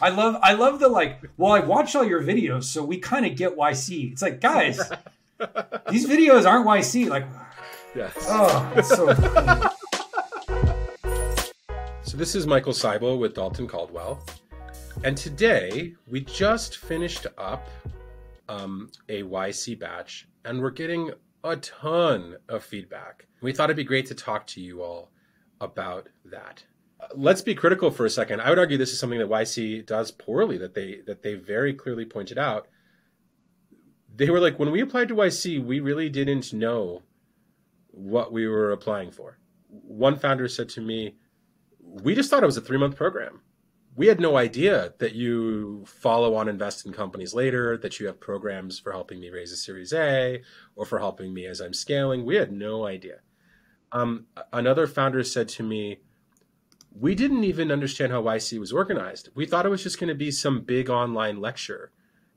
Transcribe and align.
I 0.00 0.10
love 0.10 0.36
I 0.42 0.52
love 0.52 0.78
the 0.78 0.88
like, 0.88 1.20
well, 1.36 1.52
I 1.52 1.60
watched 1.60 1.96
all 1.96 2.04
your 2.04 2.22
videos, 2.22 2.64
so 2.64 2.84
we 2.84 2.98
kind 2.98 3.24
of 3.24 3.34
get 3.34 3.56
YC. 3.56 4.12
It's 4.12 4.22
like, 4.22 4.40
guys, 4.40 4.78
these 5.90 6.06
videos 6.06 6.46
aren't 6.46 6.66
YC. 6.66 7.08
Like, 7.08 7.26
yes. 7.94 8.12
Oh, 8.28 8.72
it's 8.76 8.88
so 8.88 9.14
funny. 9.14 9.66
So 12.02 12.16
this 12.16 12.34
is 12.34 12.46
Michael 12.46 12.72
Seibel 12.72 13.18
with 13.18 13.34
Dalton 13.34 13.66
Caldwell. 13.66 14.22
And 15.04 15.16
today 15.16 15.94
we 16.06 16.20
just 16.20 16.78
finished 16.78 17.26
up 17.36 17.68
um, 18.48 18.90
a 19.08 19.22
YC 19.22 19.78
batch 19.78 20.28
and 20.44 20.60
we're 20.60 20.70
getting 20.70 21.10
a 21.44 21.56
ton 21.56 22.36
of 22.48 22.64
feedback. 22.64 23.26
We 23.40 23.52
thought 23.52 23.64
it'd 23.64 23.76
be 23.76 23.84
great 23.84 24.06
to 24.06 24.14
talk 24.14 24.46
to 24.48 24.60
you 24.60 24.82
all 24.82 25.10
about 25.60 26.08
that. 26.26 26.64
Let's 27.14 27.42
be 27.42 27.54
critical 27.54 27.90
for 27.90 28.06
a 28.06 28.10
second. 28.10 28.40
I 28.40 28.48
would 28.48 28.58
argue 28.58 28.78
this 28.78 28.92
is 28.92 28.98
something 28.98 29.18
that 29.18 29.28
YC 29.28 29.86
does 29.86 30.10
poorly 30.10 30.58
that 30.58 30.74
they 30.74 31.00
that 31.06 31.22
they 31.22 31.34
very 31.34 31.74
clearly 31.74 32.04
pointed 32.04 32.38
out. 32.38 32.68
They 34.14 34.30
were 34.30 34.40
like 34.40 34.58
when 34.58 34.70
we 34.70 34.80
applied 34.80 35.08
to 35.08 35.14
YC, 35.14 35.64
we 35.64 35.80
really 35.80 36.08
didn't 36.08 36.52
know 36.52 37.02
what 37.88 38.32
we 38.32 38.46
were 38.46 38.72
applying 38.72 39.10
for. 39.10 39.38
One 39.68 40.16
founder 40.16 40.48
said 40.48 40.68
to 40.70 40.80
me, 40.80 41.16
"We 41.80 42.14
just 42.14 42.30
thought 42.30 42.42
it 42.42 42.46
was 42.46 42.56
a 42.56 42.62
3-month 42.62 42.96
program 42.96 43.40
we 43.96 44.06
had 44.06 44.20
no 44.20 44.36
idea 44.36 44.92
that 44.98 45.14
you 45.14 45.84
follow 45.86 46.34
on 46.34 46.48
invest 46.48 46.84
in 46.84 46.92
companies 46.92 47.32
later, 47.32 47.78
that 47.78 47.98
you 47.98 48.06
have 48.06 48.20
programs 48.20 48.78
for 48.78 48.92
helping 48.92 49.18
me 49.18 49.30
raise 49.30 49.52
a 49.52 49.56
Series 49.56 49.92
A 49.94 50.42
or 50.76 50.84
for 50.84 50.98
helping 50.98 51.32
me 51.32 51.46
as 51.46 51.60
I'm 51.60 51.72
scaling. 51.72 52.26
We 52.26 52.36
had 52.36 52.52
no 52.52 52.86
idea. 52.86 53.20
Um, 53.92 54.26
another 54.52 54.86
founder 54.86 55.24
said 55.24 55.48
to 55.50 55.62
me, 55.62 56.00
we 56.98 57.14
didn't 57.14 57.44
even 57.44 57.70
understand 57.70 58.12
how 58.12 58.22
YC 58.22 58.58
was 58.58 58.72
organized. 58.72 59.28
We 59.34 59.46
thought 59.46 59.66
it 59.66 59.70
was 59.70 59.82
just 59.82 60.00
going 60.00 60.08
to 60.08 60.14
be 60.14 60.30
some 60.30 60.60
big 60.60 60.88
online 60.88 61.40
lecture. 61.40 61.90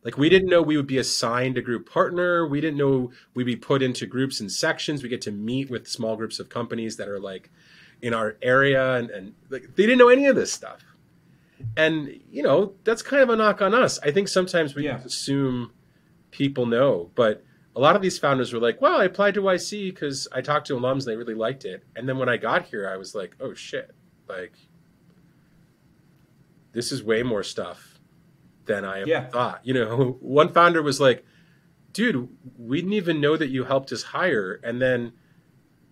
Like 0.04 0.18
we 0.18 0.30
didn't 0.30 0.50
know 0.50 0.62
we 0.62 0.78
would 0.78 0.88
be 0.88 0.98
assigned 0.98 1.58
a 1.58 1.62
group 1.62 1.90
partner. 1.90 2.48
We 2.48 2.62
didn't 2.62 2.78
know 2.78 3.12
we'd 3.34 3.44
be 3.44 3.56
put 3.56 3.82
into 3.82 4.06
groups 4.06 4.40
and 4.40 4.52
sections. 4.52 5.04
We 5.04 5.10
get 5.10 5.22
to 5.22 5.32
meet 5.32 5.70
with 5.70 5.88
small 5.88 6.16
groups 6.16 6.40
of 6.40 6.50
companies 6.50 6.98
that 6.98 7.10
are 7.10 7.20
like 7.20 7.52
in 8.02 8.14
our 8.14 8.38
area, 8.42 8.96
and, 8.96 9.10
and 9.10 9.34
like 9.50 9.76
they 9.76 9.84
didn't 9.84 9.98
know 9.98 10.08
any 10.08 10.26
of 10.28 10.36
this 10.36 10.54
stuff 10.54 10.84
and 11.78 12.20
you 12.30 12.44
know 12.44 12.74
that's 12.84 13.02
kind 13.02 13.22
of 13.22 13.30
a 13.30 13.36
knock 13.36 13.62
on 13.62 13.74
us. 13.74 14.00
I 14.00 14.12
think 14.12 14.28
sometimes 14.28 14.76
we 14.76 14.86
yeah. 14.86 14.98
assume 14.98 15.72
people 16.32 16.66
know, 16.66 17.12
but 17.16 17.44
a 17.76 17.80
lot 17.80 17.96
of 17.96 18.02
these 18.02 18.18
founders 18.18 18.54
were 18.54 18.60
like, 18.60 18.82
"Well, 18.82 19.00
I 19.00 19.06
applied 19.06 19.34
to 19.36 19.42
YC 19.42 19.94
because 19.94 20.28
I 20.32 20.42
talked 20.42 20.68
to 20.68 20.78
alums 20.78 21.00
and 21.00 21.08
they 21.08 21.16
really 21.16 21.36
liked 21.36 21.66
it." 21.66 21.84
And 21.96 22.08
then 22.08 22.18
when 22.18 22.30
I 22.30 22.38
got 22.38 22.66
here, 22.66 22.90
I 22.90 22.98
was 22.98 23.16
like, 23.16 23.36
"Oh 23.40 23.54
shit! 23.54 23.92
Like 24.30 24.54
this 26.72 26.92
is 26.92 27.04
way 27.04 27.24
more 27.24 27.44
stuff 27.44 28.00
than 28.66 28.86
I 28.86 29.04
yeah. 29.04 29.26
thought." 29.26 29.62
You 29.64 29.74
know, 29.74 30.18
one 30.22 30.54
founder 30.54 30.82
was 30.82 31.02
like, 31.02 31.26
"Dude, 31.92 32.30
we 32.58 32.82
didn't 32.82 32.94
even 32.94 33.20
know 33.20 33.36
that 33.36 33.50
you 33.50 33.66
helped 33.66 33.92
us 33.92 34.04
hire," 34.04 34.60
and 34.64 34.82
then 34.82 35.14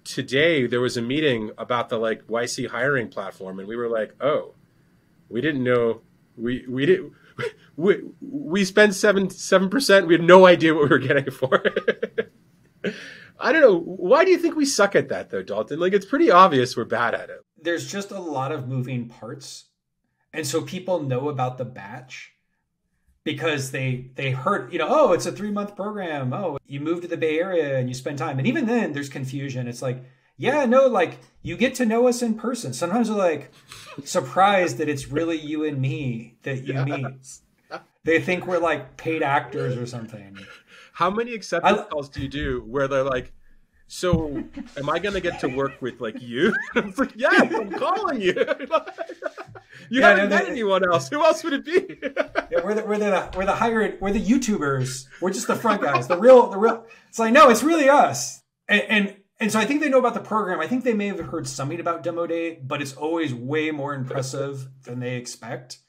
today 0.03 0.67
there 0.67 0.79
was 0.79 0.95
a 0.95 1.01
meeting 1.01 1.51
about 1.57 1.89
the 1.89 1.97
like 1.97 2.25
YC 2.27 2.69
hiring 2.69 3.09
platform, 3.09 3.59
and 3.59 3.67
we 3.67 3.75
were 3.75 3.89
like, 3.89 4.13
"Oh." 4.21 4.53
we 5.29 5.41
didn't 5.41 5.63
know 5.63 6.01
we 6.35 6.65
we 6.67 6.85
didn't 6.85 7.13
we 7.75 8.01
we 8.21 8.65
spent 8.65 8.95
seven 8.95 9.29
seven 9.29 9.69
percent. 9.69 10.07
We 10.07 10.13
had 10.13 10.23
no 10.23 10.45
idea 10.45 10.73
what 10.73 10.83
we 10.83 10.89
were 10.89 10.99
getting 10.99 11.31
for. 11.31 11.63
I 13.39 13.51
don't 13.51 13.61
know. 13.61 13.79
Why 13.79 14.25
do 14.25 14.31
you 14.31 14.37
think 14.37 14.55
we 14.55 14.65
suck 14.65 14.95
at 14.95 15.09
that 15.09 15.29
though, 15.29 15.43
Dalton? 15.43 15.79
Like 15.79 15.93
it's 15.93 16.05
pretty 16.05 16.31
obvious 16.31 16.75
we're 16.75 16.85
bad 16.85 17.13
at 17.13 17.29
it. 17.29 17.45
There's 17.61 17.91
just 17.91 18.11
a 18.11 18.19
lot 18.19 18.51
of 18.51 18.67
moving 18.67 19.07
parts. 19.07 19.65
And 20.33 20.45
so 20.45 20.61
people 20.61 21.01
know 21.01 21.29
about 21.29 21.57
the 21.57 21.65
batch 21.65 22.33
because 23.23 23.71
they 23.71 24.11
they 24.15 24.31
heard, 24.31 24.71
you 24.71 24.79
know, 24.79 24.87
oh, 24.89 25.13
it's 25.13 25.25
a 25.25 25.31
3-month 25.31 25.75
program. 25.75 26.33
Oh, 26.33 26.57
you 26.67 26.79
move 26.79 27.01
to 27.01 27.07
the 27.07 27.17
Bay 27.17 27.39
Area 27.39 27.77
and 27.77 27.87
you 27.87 27.95
spend 27.95 28.17
time. 28.17 28.37
And 28.37 28.47
even 28.47 28.65
then 28.65 28.93
there's 28.93 29.09
confusion. 29.09 29.67
It's 29.67 29.81
like 29.81 30.03
yeah, 30.37 30.65
no, 30.65 30.85
like 30.87 31.17
you 31.41 31.57
get 31.57 31.75
to 31.75 31.85
know 31.85 32.07
us 32.07 32.21
in 32.21 32.35
person. 32.35 32.71
Sometimes 32.73 33.09
we're 33.09 33.17
like 33.17 33.51
surprised 34.03 34.77
that 34.77 34.87
it's 34.87 35.07
really 35.07 35.37
you 35.37 35.65
and 35.65 35.81
me 35.81 36.35
that 36.43 36.63
you 36.63 36.73
yes. 36.75 37.41
meet. 37.71 37.81
They 38.03 38.21
think 38.21 38.45
we're 38.47 38.59
like 38.59 38.95
paid 38.97 39.23
actors 39.23 39.75
or 39.77 39.85
something. 39.85 40.37
How 40.93 41.09
many 41.09 41.33
acceptance 41.33 41.79
I, 41.79 41.83
calls 41.83 42.07
do 42.09 42.21
you 42.21 42.29
do 42.29 42.63
where 42.65 42.87
they're 42.87 43.03
like, 43.03 43.33
so 43.87 44.43
am 44.75 44.89
I 44.89 44.99
gonna 44.99 45.21
get 45.21 45.39
to 45.39 45.47
work 45.47 45.81
with 45.81 46.01
like 46.01 46.21
you? 46.21 46.53
I'm 46.75 46.93
like, 46.97 47.13
yes, 47.15 47.53
I'm 47.53 47.71
calling 47.71 48.21
you. 48.21 48.33
you 49.89 50.01
yeah, 50.01 50.09
haven't 50.09 50.29
no, 50.29 50.35
met 50.35 50.49
anyone 50.49 50.83
else. 50.89 51.09
Who 51.09 51.23
else 51.23 51.43
would 51.43 51.53
it 51.53 51.65
be? 51.65 51.99
yeah, 52.51 52.63
we're 52.63 52.73
the 52.73 52.83
we're 52.83 52.97
the 52.97 53.29
we're 53.35 53.45
the 53.45 53.55
hired 53.55 53.99
we're 54.01 54.11
the 54.11 54.23
YouTubers. 54.23 55.05
We're 55.21 55.31
just 55.31 55.47
the 55.47 55.55
front 55.55 55.81
guys. 55.81 56.07
The 56.07 56.17
real 56.17 56.49
the 56.49 56.57
real. 56.57 56.85
It's 57.07 57.19
like 57.19 57.31
no, 57.31 57.49
it's 57.49 57.63
really 57.63 57.87
us. 57.87 58.41
And, 58.67 58.81
and 58.89 59.15
and 59.39 59.51
so 59.51 59.59
I 59.59 59.65
think 59.65 59.81
they 59.81 59.89
know 59.89 59.99
about 59.99 60.15
the 60.15 60.19
program. 60.19 60.59
I 60.59 60.67
think 60.67 60.83
they 60.83 60.93
may 60.93 61.07
have 61.07 61.19
heard 61.19 61.47
something 61.47 61.79
about 61.79 62.03
demo 62.03 62.27
day, 62.27 62.59
but 62.61 62.81
it's 62.81 62.93
always 62.93 63.33
way 63.33 63.71
more 63.71 63.93
impressive 63.93 64.67
than 64.83 64.99
they 64.99 65.15
expect. 65.15 65.79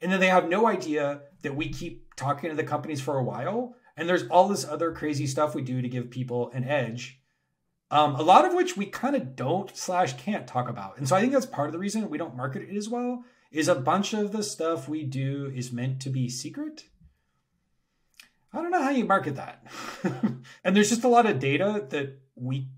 And 0.00 0.10
then 0.10 0.20
they 0.20 0.28
have 0.28 0.48
no 0.48 0.66
idea 0.66 1.22
that 1.42 1.54
we 1.54 1.68
keep 1.68 2.14
talking 2.16 2.50
to 2.50 2.56
the 2.56 2.64
companies 2.64 3.00
for 3.00 3.18
a 3.18 3.24
while. 3.24 3.76
And 3.96 4.08
there's 4.08 4.26
all 4.26 4.48
this 4.48 4.64
other 4.64 4.90
crazy 4.92 5.26
stuff 5.26 5.54
we 5.54 5.62
do 5.62 5.80
to 5.80 5.88
give 5.88 6.10
people 6.10 6.50
an 6.52 6.64
edge. 6.64 7.20
Um, 7.90 8.16
a 8.16 8.22
lot 8.22 8.44
of 8.44 8.54
which 8.54 8.76
we 8.76 8.86
kind 8.86 9.14
of 9.14 9.36
don't 9.36 9.76
slash 9.76 10.14
can't 10.14 10.46
talk 10.46 10.68
about. 10.68 10.98
And 10.98 11.08
so 11.08 11.14
I 11.14 11.20
think 11.20 11.32
that's 11.32 11.46
part 11.46 11.68
of 11.68 11.72
the 11.72 11.78
reason 11.78 12.08
we 12.10 12.18
don't 12.18 12.36
market 12.36 12.62
it 12.62 12.76
as 12.76 12.88
well. 12.88 13.24
Is 13.52 13.68
a 13.68 13.74
bunch 13.76 14.12
of 14.14 14.32
the 14.32 14.42
stuff 14.42 14.88
we 14.88 15.04
do 15.04 15.52
is 15.54 15.70
meant 15.70 16.00
to 16.00 16.10
be 16.10 16.28
secret. 16.28 16.86
I 18.52 18.62
don't 18.62 18.70
know 18.70 18.82
how 18.82 18.90
you 18.90 19.04
market 19.04 19.36
that. 19.36 19.64
and 20.64 20.76
there's 20.76 20.88
just 20.88 21.04
a 21.04 21.08
lot 21.08 21.26
of 21.26 21.38
data 21.38 21.86
that 21.90 22.18
we 22.34 22.68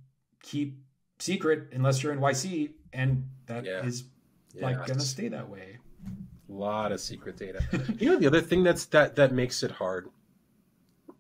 keep 0.43 0.79
secret 1.19 1.69
unless 1.73 2.03
you're 2.03 2.13
in 2.13 2.21
YC, 2.21 2.73
and 2.93 3.29
that 3.47 3.65
yeah. 3.65 3.85
is 3.85 4.05
like 4.61 4.87
going 4.87 4.99
to 4.99 5.05
stay 5.05 5.29
that 5.29 5.49
way. 5.49 5.79
A 6.49 6.53
lot 6.53 6.93
of 6.93 7.01
secret 7.01 7.37
data. 7.37 7.63
you 7.99 8.11
know, 8.11 8.17
the 8.17 8.27
other 8.27 8.41
thing 8.41 8.63
that's 8.63 8.87
that 8.87 9.17
that 9.17 9.33
makes 9.33 9.63
it 9.63 9.71
hard. 9.71 10.09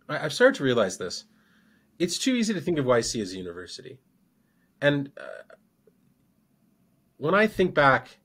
I, 0.08 0.19
have 0.19 0.32
started 0.32 0.56
to 0.56 0.64
realize 0.64 0.96
this. 0.98 1.25
It's 1.98 2.18
too 2.18 2.34
easy 2.34 2.52
to 2.54 2.60
think 2.60 2.78
of 2.78 2.84
YC 2.84 3.20
as 3.22 3.32
a 3.32 3.36
university, 3.36 3.98
and 4.80 5.10
uh, 5.16 5.54
when 7.16 7.34
I 7.34 7.46
think 7.46 7.74
back, 7.74 8.18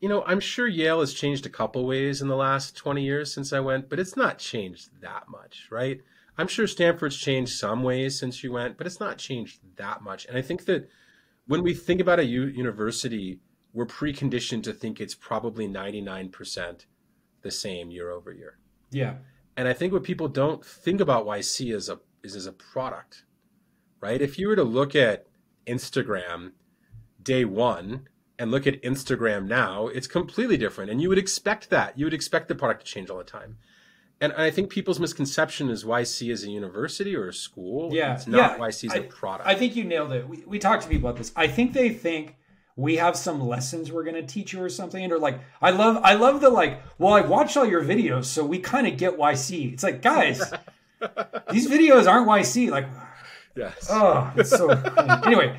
you 0.00 0.08
know, 0.08 0.24
I'm 0.26 0.40
sure 0.40 0.66
Yale 0.66 1.00
has 1.00 1.14
changed 1.14 1.46
a 1.46 1.50
couple 1.50 1.86
ways 1.86 2.20
in 2.20 2.28
the 2.28 2.36
last 2.36 2.76
20 2.76 3.02
years 3.02 3.32
since 3.32 3.52
I 3.52 3.60
went, 3.60 3.88
but 3.88 4.00
it's 4.00 4.16
not 4.16 4.38
changed 4.38 4.90
that 5.00 5.28
much, 5.28 5.68
right? 5.70 6.00
I'm 6.36 6.48
sure 6.48 6.66
Stanford's 6.66 7.16
changed 7.16 7.52
some 7.52 7.82
ways 7.82 8.18
since 8.18 8.42
you 8.42 8.52
went, 8.52 8.78
but 8.78 8.86
it's 8.86 9.00
not 9.00 9.18
changed 9.18 9.60
that 9.76 10.02
much. 10.02 10.26
And 10.26 10.36
I 10.36 10.42
think 10.42 10.64
that 10.64 10.88
when 11.46 11.62
we 11.62 11.74
think 11.74 12.00
about 12.00 12.18
a 12.18 12.24
u- 12.24 12.46
university, 12.46 13.40
we're 13.72 13.86
preconditioned 13.86 14.62
to 14.64 14.72
think 14.72 15.00
it's 15.00 15.14
probably 15.14 15.68
99% 15.68 16.86
the 17.42 17.50
same 17.50 17.90
year 17.90 18.10
over 18.10 18.32
year. 18.32 18.58
Yeah. 18.90 19.16
And 19.56 19.68
I 19.68 19.72
think 19.72 19.92
what 19.92 20.02
people 20.02 20.28
don't 20.28 20.64
think 20.64 21.00
about 21.00 21.26
YC 21.26 21.74
as 21.74 21.88
a 21.88 22.00
is 22.22 22.36
as 22.36 22.46
a 22.46 22.52
product, 22.52 23.24
right? 24.00 24.20
If 24.20 24.38
you 24.38 24.48
were 24.48 24.56
to 24.56 24.64
look 24.64 24.94
at 24.94 25.26
Instagram 25.66 26.52
day 27.22 27.44
one 27.44 28.08
and 28.38 28.50
look 28.50 28.66
at 28.66 28.82
Instagram 28.82 29.46
now, 29.46 29.88
it's 29.88 30.06
completely 30.06 30.56
different. 30.56 30.90
And 30.90 31.00
you 31.00 31.08
would 31.08 31.18
expect 31.18 31.70
that. 31.70 31.98
You 31.98 32.06
would 32.06 32.14
expect 32.14 32.48
the 32.48 32.54
product 32.54 32.86
to 32.86 32.92
change 32.92 33.10
all 33.10 33.18
the 33.18 33.24
time. 33.24 33.58
And 34.20 34.32
I 34.34 34.50
think 34.50 34.70
people's 34.70 35.00
misconception 35.00 35.68
is 35.68 35.84
YC 35.84 36.30
is 36.30 36.44
a 36.44 36.50
university 36.50 37.16
or 37.16 37.28
a 37.28 37.34
school. 37.34 37.92
Yeah, 37.92 38.14
it's 38.14 38.28
not 38.28 38.58
yeah. 38.58 38.64
YC 38.66 38.84
is 38.84 38.94
a 38.94 39.02
product. 39.02 39.48
I 39.48 39.56
think 39.56 39.74
you 39.74 39.82
nailed 39.82 40.12
it. 40.12 40.28
We, 40.28 40.44
we 40.46 40.58
talked 40.60 40.84
to 40.84 40.88
people 40.88 41.08
about 41.08 41.18
this. 41.18 41.32
I 41.34 41.48
think 41.48 41.72
they 41.72 41.90
think 41.90 42.36
we 42.76 42.96
have 42.96 43.16
some 43.16 43.40
lessons 43.40 43.92
we're 43.92 44.04
going 44.04 44.14
to 44.14 44.22
teach 44.22 44.52
you 44.52 44.62
or 44.62 44.68
something 44.68 45.12
or 45.12 45.18
like 45.18 45.38
i 45.60 45.70
love 45.70 46.00
i 46.02 46.14
love 46.14 46.40
the 46.40 46.48
like 46.48 46.80
well 46.98 47.12
i 47.12 47.20
watched 47.20 47.56
all 47.56 47.66
your 47.66 47.84
videos 47.84 48.24
so 48.24 48.44
we 48.44 48.58
kind 48.58 48.86
of 48.86 48.96
get 48.96 49.18
yc 49.18 49.72
it's 49.72 49.82
like 49.82 50.00
guys 50.00 50.40
these 51.50 51.68
videos 51.68 52.06
aren't 52.06 52.26
yc 52.26 52.70
like 52.70 52.86
yes 53.56 53.88
oh 53.90 54.32
it's 54.36 54.50
so 54.50 54.70
anyway 55.26 55.58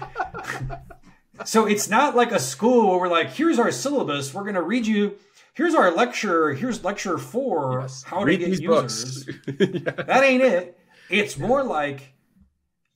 so 1.46 1.66
it's 1.66 1.90
not 1.90 2.16
like 2.16 2.32
a 2.32 2.40
school 2.40 2.90
where 2.90 3.00
we're 3.00 3.08
like 3.08 3.30
here's 3.30 3.60
our 3.60 3.72
syllabus 3.72 4.34
we're 4.34 4.44
going 4.44 4.56
to 4.56 4.62
read 4.62 4.86
you 4.86 5.18
here's 5.54 5.76
our 5.76 5.92
lecture. 5.92 6.54
Here's 6.54 6.84
lecture 6.84 7.18
four. 7.18 7.82
Yes. 7.82 8.04
How 8.04 8.24
Read 8.24 8.40
to 8.40 8.50
get 8.50 8.62
users. 8.62 9.28
yeah. 9.48 9.92
That 10.04 10.24
ain't 10.24 10.44
it. 10.44 10.78
It's 11.10 11.38
more 11.38 11.64
like 11.64 12.14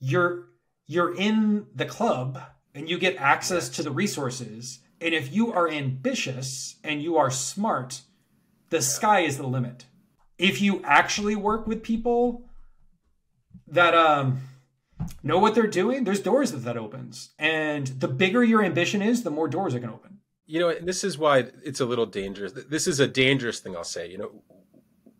you're 0.00 0.46
you're 0.86 1.14
in 1.14 1.66
the 1.74 1.84
club 1.84 2.40
and 2.74 2.88
you 2.88 2.98
get 2.98 3.16
access 3.16 3.68
to 3.70 3.82
the 3.82 3.90
resources. 3.90 4.80
And 5.00 5.14
if 5.14 5.32
you 5.32 5.52
are 5.52 5.68
ambitious 5.68 6.76
and 6.82 7.02
you 7.02 7.16
are 7.16 7.30
smart, 7.30 8.02
the 8.70 8.78
yeah. 8.78 8.82
sky 8.82 9.20
is 9.20 9.36
the 9.36 9.46
limit. 9.46 9.84
If 10.38 10.62
you 10.62 10.80
actually 10.84 11.36
work 11.36 11.66
with 11.66 11.82
people 11.82 12.48
that 13.66 13.94
um, 13.94 14.40
know 15.22 15.38
what 15.38 15.54
they're 15.54 15.66
doing, 15.66 16.04
there's 16.04 16.20
doors 16.20 16.52
that 16.52 16.58
that 16.58 16.76
opens. 16.76 17.30
And 17.38 17.86
the 17.88 18.08
bigger 18.08 18.42
your 18.44 18.62
ambition 18.64 19.02
is, 19.02 19.22
the 19.24 19.30
more 19.30 19.48
doors 19.48 19.74
it 19.74 19.80
can 19.80 19.90
open. 19.90 20.18
you 20.46 20.58
know, 20.60 20.74
this 20.80 21.04
is 21.04 21.18
why 21.18 21.50
it's 21.62 21.80
a 21.80 21.84
little 21.84 22.06
dangerous. 22.06 22.52
This 22.52 22.86
is 22.86 23.00
a 23.00 23.06
dangerous 23.06 23.60
thing 23.60 23.76
I'll 23.76 23.84
say. 23.84 24.10
You 24.10 24.18
know, 24.18 24.42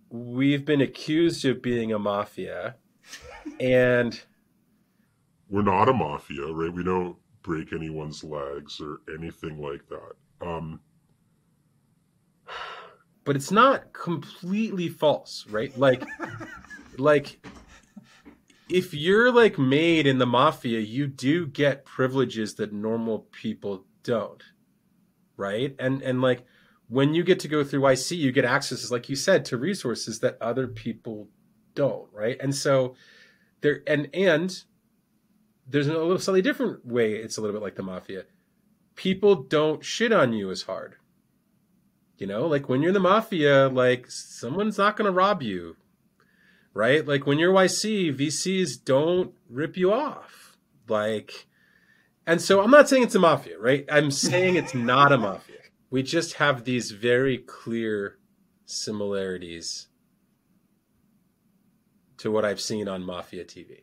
we've 0.09 0.65
been 0.65 0.81
accused 0.81 1.45
of 1.45 1.61
being 1.61 1.93
a 1.93 1.99
mafia, 1.99 2.77
and 3.61 4.19
we're 5.51 5.63
not 5.63 5.89
a 5.89 5.93
mafia, 5.93 6.47
right? 6.47 6.73
We 6.73 6.83
don't 6.83 7.17
break 7.43 7.73
anyone's 7.73 8.25
legs 8.25 8.81
or 8.81 9.01
anything 9.15 9.61
like 9.61 9.83
that. 9.89 10.47
Um, 10.47 10.81
but 13.29 13.37
it's 13.37 13.51
not 13.51 13.93
completely 13.93 14.89
false, 14.89 15.45
right? 15.51 15.77
Like, 15.79 16.03
like 16.97 17.47
if 18.71 18.95
you're 18.95 19.31
like 19.31 19.59
made 19.59 20.07
in 20.07 20.17
the 20.17 20.25
mafia, 20.25 20.81
you 20.81 21.07
do 21.07 21.47
get 21.47 21.85
privileges 21.85 22.55
that 22.55 22.73
normal 22.73 23.27
people 23.31 23.85
don't, 24.03 24.43
right? 25.37 25.77
And 25.79 26.01
and 26.01 26.23
like 26.23 26.47
when 26.89 27.13
you 27.13 27.23
get 27.23 27.39
to 27.41 27.49
go 27.49 27.63
through 27.63 27.83
YC, 27.83 28.17
you 28.17 28.33
get 28.33 28.47
access, 28.47 28.91
like 28.91 29.11
you 29.11 29.17
said, 29.17 29.45
to 29.45 29.59
resources 29.59 30.21
that 30.21 30.39
other 30.41 30.67
people 30.67 31.29
don't, 31.75 32.09
right? 32.15 32.39
And 32.41 32.55
so 32.55 32.95
there 33.61 33.83
and 33.87 34.09
and 34.15 34.65
there's 35.67 35.87
a 35.87 35.93
little 35.93 36.19
slightly 36.19 36.41
different 36.41 36.87
way. 36.87 37.17
It's 37.17 37.37
a 37.37 37.43
little 37.43 37.61
bit 37.61 37.63
like 37.63 37.77
the 37.77 37.83
mafia. 37.83 38.25
People 38.95 39.35
don't 39.35 39.85
shit 39.85 40.13
on 40.13 40.33
you 40.33 40.51
as 40.51 40.63
hard. 40.63 40.97
You 42.19 42.27
know, 42.27 42.47
like 42.47 42.69
when 42.69 42.83
you're 42.83 42.91
in 42.91 42.95
the 42.95 43.01
mafia, 43.01 43.69
like 43.69 44.11
someone's 44.11 44.77
not 44.77 44.97
going 44.97 45.07
to 45.07 45.13
rob 45.13 45.41
you, 45.41 45.77
right? 46.75 47.07
Like 47.07 47.27
when 47.27 47.39
you're 47.39 47.55
YC, 47.55 48.15
VCs 48.19 48.85
don't 48.85 49.33
rip 49.49 49.77
you 49.77 49.93
off. 49.93 50.57
Like, 50.89 51.47
and 52.27 52.41
so 52.41 52.61
I'm 52.61 52.73
not 52.73 52.89
saying 52.89 53.05
it's 53.05 53.15
a 53.15 53.21
mafia, 53.21 53.59
right? 53.59 53.85
I'm 53.91 54.11
saying 54.11 54.57
it's 54.57 54.75
not 54.75 55.13
a 55.13 55.19
mafia. 55.19 55.57
We 55.91 56.03
just 56.03 56.35
have 56.35 56.65
these 56.65 56.91
very 56.91 57.39
clear 57.39 58.19
similarities 58.67 59.87
to 62.19 62.31
what 62.31 62.45
I've 62.45 62.61
seen 62.61 62.89
on 62.89 63.03
Mafia 63.03 63.45
TV. 63.45 63.83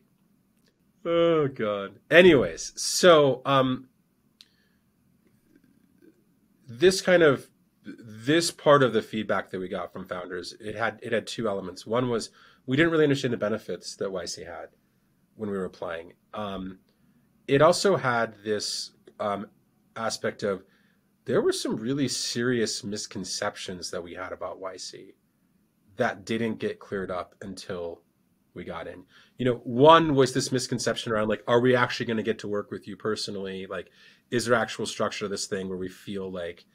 Oh 1.06 1.48
god. 1.48 2.00
Anyways, 2.12 2.74
so 2.76 3.42
um 3.46 3.88
this 6.68 7.02
kind 7.02 7.24
of 7.24 7.48
this 7.86 8.52
part 8.52 8.84
of 8.84 8.94
the 8.94 9.02
feedback 9.02 9.52
that 9.52 9.60
we 9.60 9.68
got 9.68 9.94
from 9.94 10.06
founders, 10.06 10.54
it 10.60 10.76
had 10.76 11.00
it 11.04 11.12
had 11.12 11.28
two 11.28 11.48
elements. 11.48 11.86
One 11.86 12.10
was 12.10 12.32
we 12.66 12.76
didn't 12.76 12.92
really 12.92 13.06
understand 13.06 13.34
the 13.34 13.38
benefits 13.38 13.96
that 13.98 14.10
YC 14.10 14.46
had 14.46 14.70
when 15.36 15.50
we 15.50 15.58
were 15.58 15.66
applying. 15.66 16.14
Um, 16.34 16.80
it 17.48 17.62
also 17.62 17.96
had 17.96 18.36
this 18.44 18.92
um, 19.20 19.48
aspect 19.96 20.44
of 20.44 20.64
there 21.26 21.42
were 21.42 21.54
some 21.54 21.76
really 21.76 22.08
serious 22.08 22.84
misconceptions 22.84 23.92
that 23.92 24.04
we 24.04 24.14
had 24.14 24.32
about 24.32 24.62
YC 24.62 25.14
that 25.98 26.26
didn't 26.26 26.60
get 26.60 26.80
cleared 26.80 27.12
up 27.12 27.36
until 27.42 28.02
we 28.54 28.64
got 28.64 28.88
in. 28.88 29.04
You 29.38 29.46
know, 29.46 29.56
one 29.64 30.16
was 30.16 30.34
this 30.34 30.52
misconception 30.52 31.12
around 31.12 31.28
like, 31.28 31.44
are 31.48 31.60
we 31.60 31.76
actually 31.76 32.06
going 32.06 32.18
to 32.18 32.24
get 32.24 32.40
to 32.40 32.48
work 32.48 32.72
with 32.72 32.88
you 32.88 32.96
personally? 32.96 33.68
Like, 33.68 33.90
is 34.32 34.46
there 34.46 34.56
actual 34.56 34.86
structure 34.86 35.26
to 35.26 35.30
this 35.30 35.46
thing 35.46 35.68
where 35.68 35.78
we 35.78 35.90
feel 35.90 36.32
like 36.32 36.66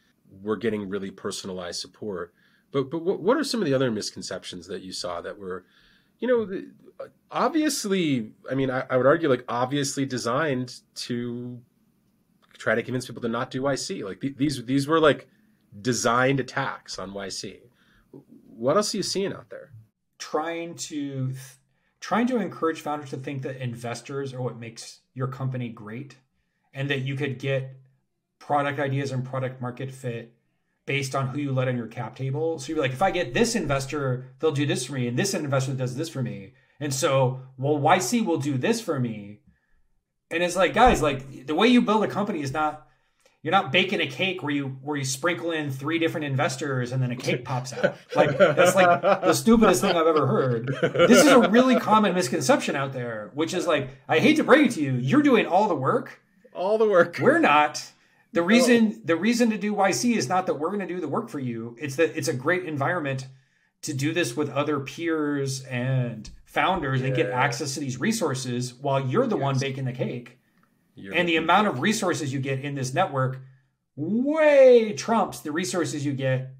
we're 0.42 0.56
getting 0.56 0.88
really 0.88 1.10
personalized 1.10 1.80
support? 1.80 2.34
But 2.72 2.90
but 2.90 3.02
what, 3.02 3.20
what 3.20 3.36
are 3.36 3.44
some 3.44 3.60
of 3.60 3.66
the 3.66 3.74
other 3.74 3.90
misconceptions 3.90 4.66
that 4.68 4.82
you 4.82 4.92
saw 4.92 5.20
that 5.20 5.38
were, 5.38 5.64
you 6.18 6.28
know, 6.28 7.08
obviously? 7.30 8.32
I 8.50 8.54
mean, 8.54 8.70
I, 8.70 8.84
I 8.88 8.96
would 8.96 9.06
argue 9.06 9.28
like 9.28 9.44
obviously 9.48 10.06
designed 10.06 10.80
to 10.96 11.60
try 12.58 12.74
to 12.74 12.82
convince 12.82 13.06
people 13.06 13.22
to 13.22 13.28
not 13.28 13.50
do 13.50 13.62
YC. 13.62 14.04
Like 14.04 14.20
th- 14.20 14.36
these 14.36 14.64
these 14.64 14.86
were 14.86 15.00
like 15.00 15.28
designed 15.80 16.40
attacks 16.40 16.98
on 16.98 17.12
YC. 17.12 17.58
What 18.46 18.76
else 18.76 18.94
are 18.94 18.98
you 18.98 19.02
seeing 19.02 19.32
out 19.32 19.50
there? 19.50 19.70
Trying 20.18 20.74
to 20.76 21.34
trying 22.00 22.26
to 22.28 22.36
encourage 22.36 22.80
founders 22.80 23.10
to 23.10 23.16
think 23.16 23.42
that 23.42 23.56
investors 23.56 24.32
are 24.32 24.40
what 24.40 24.58
makes 24.58 25.00
your 25.14 25.28
company 25.28 25.68
great 25.68 26.16
and 26.72 26.88
that 26.90 27.00
you 27.00 27.14
could 27.14 27.38
get 27.38 27.76
product 28.40 28.80
ideas 28.80 29.12
and 29.12 29.24
product 29.24 29.62
market 29.62 29.92
fit 29.92 30.34
based 30.86 31.14
on 31.14 31.28
who 31.28 31.38
you 31.38 31.52
let 31.52 31.68
on 31.68 31.76
your 31.76 31.86
cap 31.86 32.16
table. 32.16 32.58
So 32.58 32.72
you're 32.72 32.82
like, 32.82 32.90
if 32.90 33.02
I 33.02 33.12
get 33.12 33.32
this 33.32 33.54
investor, 33.54 34.26
they'll 34.40 34.50
do 34.50 34.66
this 34.66 34.86
for 34.86 34.94
me, 34.94 35.06
and 35.06 35.16
this 35.16 35.34
investor 35.34 35.74
does 35.74 35.94
this 35.94 36.08
for 36.08 36.22
me. 36.22 36.54
And 36.80 36.92
so, 36.92 37.42
well, 37.56 37.78
YC 37.78 38.24
will 38.24 38.38
do 38.38 38.58
this 38.58 38.80
for 38.80 38.98
me. 38.98 39.38
And 40.32 40.42
it's 40.42 40.56
like, 40.56 40.74
guys, 40.74 41.00
like 41.00 41.46
the 41.46 41.54
way 41.54 41.68
you 41.68 41.80
build 41.80 42.02
a 42.02 42.08
company 42.08 42.40
is 42.40 42.52
not 42.52 42.88
you're 43.42 43.52
not 43.52 43.72
baking 43.72 44.00
a 44.00 44.06
cake 44.06 44.42
where 44.42 44.52
you 44.52 44.78
where 44.82 44.96
you 44.98 45.04
sprinkle 45.04 45.50
in 45.50 45.70
three 45.70 45.98
different 45.98 46.26
investors 46.26 46.92
and 46.92 47.02
then 47.02 47.10
a 47.10 47.16
cake 47.16 47.44
pops 47.44 47.72
out. 47.72 47.96
Like 48.14 48.36
that's 48.36 48.74
like 48.74 49.00
the 49.00 49.32
stupidest 49.32 49.80
thing 49.80 49.96
I've 49.96 50.06
ever 50.06 50.26
heard. 50.26 50.66
This 50.82 51.24
is 51.24 51.32
a 51.32 51.48
really 51.48 51.80
common 51.80 52.14
misconception 52.14 52.76
out 52.76 52.92
there, 52.92 53.30
which 53.34 53.54
is 53.54 53.66
like, 53.66 53.88
I 54.08 54.18
hate 54.18 54.36
to 54.36 54.44
break 54.44 54.66
it 54.66 54.72
to 54.72 54.82
you, 54.82 54.94
you're 54.94 55.22
doing 55.22 55.46
all 55.46 55.68
the 55.68 55.74
work. 55.74 56.20
All 56.52 56.76
the 56.76 56.88
work. 56.88 57.18
We're 57.20 57.38
not. 57.38 57.92
The 58.32 58.42
reason 58.42 59.00
the 59.04 59.16
reason 59.16 59.50
to 59.50 59.58
do 59.58 59.74
YC 59.74 60.16
is 60.16 60.28
not 60.28 60.46
that 60.46 60.54
we're 60.54 60.68
going 60.68 60.80
to 60.80 60.86
do 60.86 61.00
the 61.00 61.08
work 61.08 61.28
for 61.28 61.40
you. 61.40 61.76
It's 61.80 61.96
that 61.96 62.16
it's 62.16 62.28
a 62.28 62.34
great 62.34 62.64
environment 62.64 63.26
to 63.82 63.94
do 63.94 64.12
this 64.12 64.36
with 64.36 64.50
other 64.50 64.80
peers 64.80 65.64
and 65.64 66.30
founders 66.44 67.00
yeah. 67.00 67.08
and 67.08 67.16
get 67.16 67.30
access 67.30 67.74
to 67.74 67.80
these 67.80 67.98
resources 67.98 68.74
while 68.74 69.00
you're 69.00 69.26
the 69.26 69.36
yes. 69.36 69.42
one 69.42 69.58
baking 69.58 69.84
the 69.84 69.92
cake. 69.92 70.38
You're 70.94 71.14
and 71.14 71.28
the 71.28 71.36
amount 71.36 71.68
of 71.68 71.80
resources 71.80 72.32
you 72.32 72.40
get 72.40 72.60
in 72.60 72.74
this 72.74 72.92
network 72.92 73.40
way 73.96 74.92
trumps 74.96 75.40
the 75.40 75.52
resources 75.52 76.04
you 76.04 76.12
get 76.12 76.54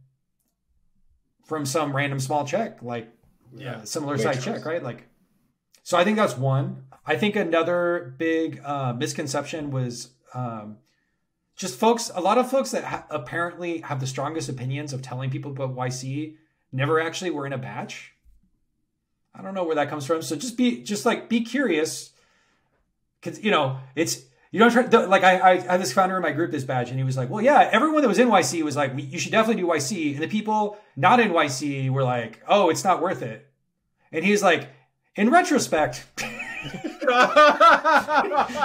from 1.45 1.67
some 1.67 1.95
random 1.95 2.21
small 2.21 2.45
check, 2.47 2.83
like 2.83 3.13
yeah, 3.53 3.77
uh, 3.77 3.85
similar 3.85 4.17
size 4.19 4.43
check, 4.43 4.65
right? 4.65 4.83
Like, 4.83 5.09
so 5.83 5.99
I 5.99 6.05
think 6.05 6.17
that's 6.17 6.37
one. 6.37 6.85
I 7.05 7.17
think 7.17 7.35
another 7.37 8.15
big 8.19 8.61
uh, 8.65 8.93
misconception 8.93 9.71
was 9.71 10.11
um, 10.35 10.77
just 11.61 11.79
folks. 11.79 12.11
A 12.15 12.23
lot 12.23 12.39
of 12.39 12.51
folks 12.51 12.71
that 12.71 12.85
ha- 12.85 13.05
apparently 13.11 13.83
have 13.83 14.01
the 14.01 14.07
strongest 14.07 14.49
opinions 14.49 14.95
of 14.95 15.03
telling 15.03 15.29
people 15.29 15.51
about 15.51 15.77
YC 15.77 16.37
never 16.73 16.99
actually 16.99 17.31
were 17.31 17.47
in 17.47 17.53
a 17.53 17.59
batch. 17.59 18.15
I 19.35 19.43
don't 19.43 19.53
know 19.53 19.65
where 19.65 19.75
that 19.75 19.91
comes 19.91 20.07
from. 20.07 20.23
So 20.23 20.37
just 20.37 20.57
be, 20.57 20.83
just 20.83 21.05
like 21.05 21.29
be 21.29 21.43
curious, 21.43 22.13
because 23.21 23.45
you 23.45 23.51
know 23.51 23.77
it's 23.95 24.23
you 24.53 24.59
don't 24.59 24.71
try 24.71 24.87
like 25.05 25.23
I, 25.23 25.51
I 25.51 25.61
had 25.61 25.83
this 25.83 25.93
founder 25.93 26.17
in 26.17 26.23
my 26.23 26.33
group 26.33 26.51
this 26.51 26.65
badge 26.65 26.89
and 26.89 26.99
he 26.99 27.05
was 27.05 27.19
like 27.19 27.29
well 27.29 27.43
yeah 27.43 27.69
everyone 27.71 28.01
that 28.03 28.09
was 28.09 28.19
in 28.19 28.29
YC 28.29 28.63
was 28.63 28.75
like 28.75 28.93
you 28.97 29.19
should 29.19 29.31
definitely 29.31 29.63
do 29.63 29.69
YC 29.69 30.15
and 30.15 30.23
the 30.23 30.29
people 30.29 30.79
not 30.97 31.21
in 31.21 31.31
YC 31.31 31.91
were 31.91 32.03
like 32.03 32.43
oh 32.49 32.71
it's 32.71 32.83
not 32.83 33.01
worth 33.01 33.23
it 33.23 33.49
and 34.11 34.25
he's 34.25 34.43
like 34.43 34.69
in 35.15 35.31
retrospect 35.31 36.05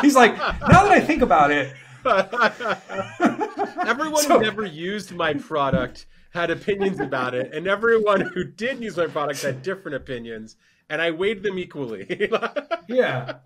he's 0.01 0.15
like 0.15 0.35
now 0.37 0.83
that 0.83 0.91
I 0.91 1.01
think 1.01 1.21
about 1.21 1.51
it 1.51 1.71
everyone 3.87 4.21
so, 4.23 4.37
who 4.37 4.43
never 4.43 4.65
used 4.65 5.11
my 5.13 5.33
product 5.33 6.05
had 6.31 6.49
opinions 6.51 6.99
about 6.99 7.33
it 7.33 7.53
and 7.53 7.67
everyone 7.67 8.21
who 8.21 8.43
did 8.43 8.81
use 8.81 8.97
my 8.97 9.07
product 9.07 9.41
had 9.41 9.61
different 9.61 9.95
opinions 9.95 10.55
and 10.89 11.01
I 11.01 11.11
weighed 11.11 11.43
them 11.43 11.57
equally 11.57 12.29
yeah 12.87 13.37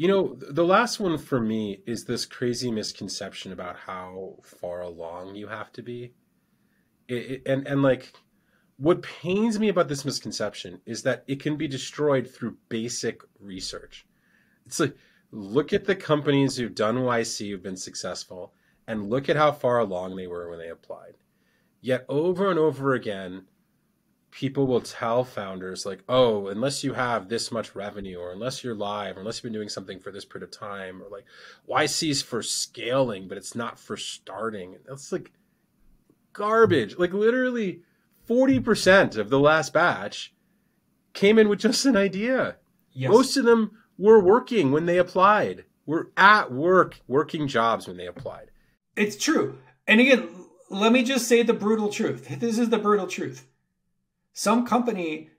you 0.00 0.08
know, 0.08 0.34
the 0.34 0.64
last 0.64 0.98
one 0.98 1.18
for 1.18 1.38
me 1.38 1.82
is 1.86 2.06
this 2.06 2.24
crazy 2.24 2.70
misconception 2.70 3.52
about 3.52 3.76
how 3.76 4.36
far 4.42 4.80
along 4.80 5.34
you 5.34 5.48
have 5.48 5.70
to 5.72 5.82
be. 5.82 6.14
It, 7.06 7.14
it, 7.14 7.42
and 7.44 7.66
and 7.66 7.82
like 7.82 8.14
what 8.78 9.02
pains 9.02 9.60
me 9.60 9.68
about 9.68 9.88
this 9.88 10.06
misconception 10.06 10.80
is 10.86 11.02
that 11.02 11.24
it 11.26 11.42
can 11.42 11.58
be 11.58 11.68
destroyed 11.68 12.30
through 12.30 12.56
basic 12.70 13.20
research. 13.38 14.06
It's 14.64 14.80
like 14.80 14.96
look 15.32 15.72
at 15.72 15.84
the 15.84 15.96
companies 15.96 16.56
who've 16.56 16.74
done 16.74 16.96
YC 16.96 17.50
who've 17.50 17.62
been 17.62 17.76
successful 17.76 18.52
and 18.86 19.10
look 19.10 19.28
at 19.28 19.36
how 19.36 19.52
far 19.52 19.78
along 19.78 20.16
they 20.16 20.26
were 20.26 20.50
when 20.50 20.58
they 20.58 20.68
applied. 20.68 21.14
Yet 21.80 22.04
over 22.08 22.50
and 22.50 22.58
over 22.58 22.94
again, 22.94 23.44
people 24.30 24.66
will 24.66 24.80
tell 24.80 25.24
founders 25.24 25.84
like 25.84 26.02
oh 26.08 26.48
unless 26.48 26.84
you 26.84 26.92
have 26.92 27.28
this 27.28 27.50
much 27.50 27.74
revenue 27.74 28.18
or 28.18 28.32
unless 28.32 28.62
you're 28.62 28.74
live 28.74 29.16
or 29.16 29.20
unless 29.20 29.38
you've 29.38 29.44
been 29.44 29.52
doing 29.52 29.68
something 29.68 29.98
for 29.98 30.12
this 30.12 30.24
period 30.24 30.44
of 30.44 30.50
time 30.50 31.02
or 31.02 31.08
like 31.08 31.24
yc's 31.68 32.22
for 32.22 32.42
scaling 32.42 33.26
but 33.26 33.36
it's 33.36 33.54
not 33.54 33.78
for 33.78 33.96
starting 33.96 34.76
that's 34.86 35.10
like 35.10 35.32
garbage 36.32 36.96
like 36.96 37.12
literally 37.12 37.80
40% 38.28 39.16
of 39.16 39.28
the 39.28 39.40
last 39.40 39.72
batch 39.72 40.32
came 41.12 41.36
in 41.36 41.48
with 41.48 41.58
just 41.58 41.84
an 41.84 41.96
idea 41.96 42.56
yes. 42.92 43.10
most 43.10 43.36
of 43.36 43.44
them 43.44 43.79
were 44.00 44.20
working 44.20 44.72
when 44.72 44.86
they 44.86 44.98
applied. 44.98 45.64
Were 45.86 46.10
at 46.16 46.52
work 46.52 47.00
working 47.08 47.48
jobs 47.48 47.86
when 47.86 47.96
they 47.96 48.06
applied. 48.06 48.50
It's 48.96 49.16
true. 49.16 49.58
And 49.86 50.00
again 50.00 50.28
let 50.70 50.92
me 50.92 51.02
just 51.02 51.26
say 51.26 51.42
the 51.42 51.52
brutal 51.52 51.88
truth. 51.88 52.28
This 52.38 52.56
is 52.56 52.70
the 52.70 52.78
brutal 52.78 53.08
truth. 53.08 53.46
Some 54.32 54.64
company 54.64 55.30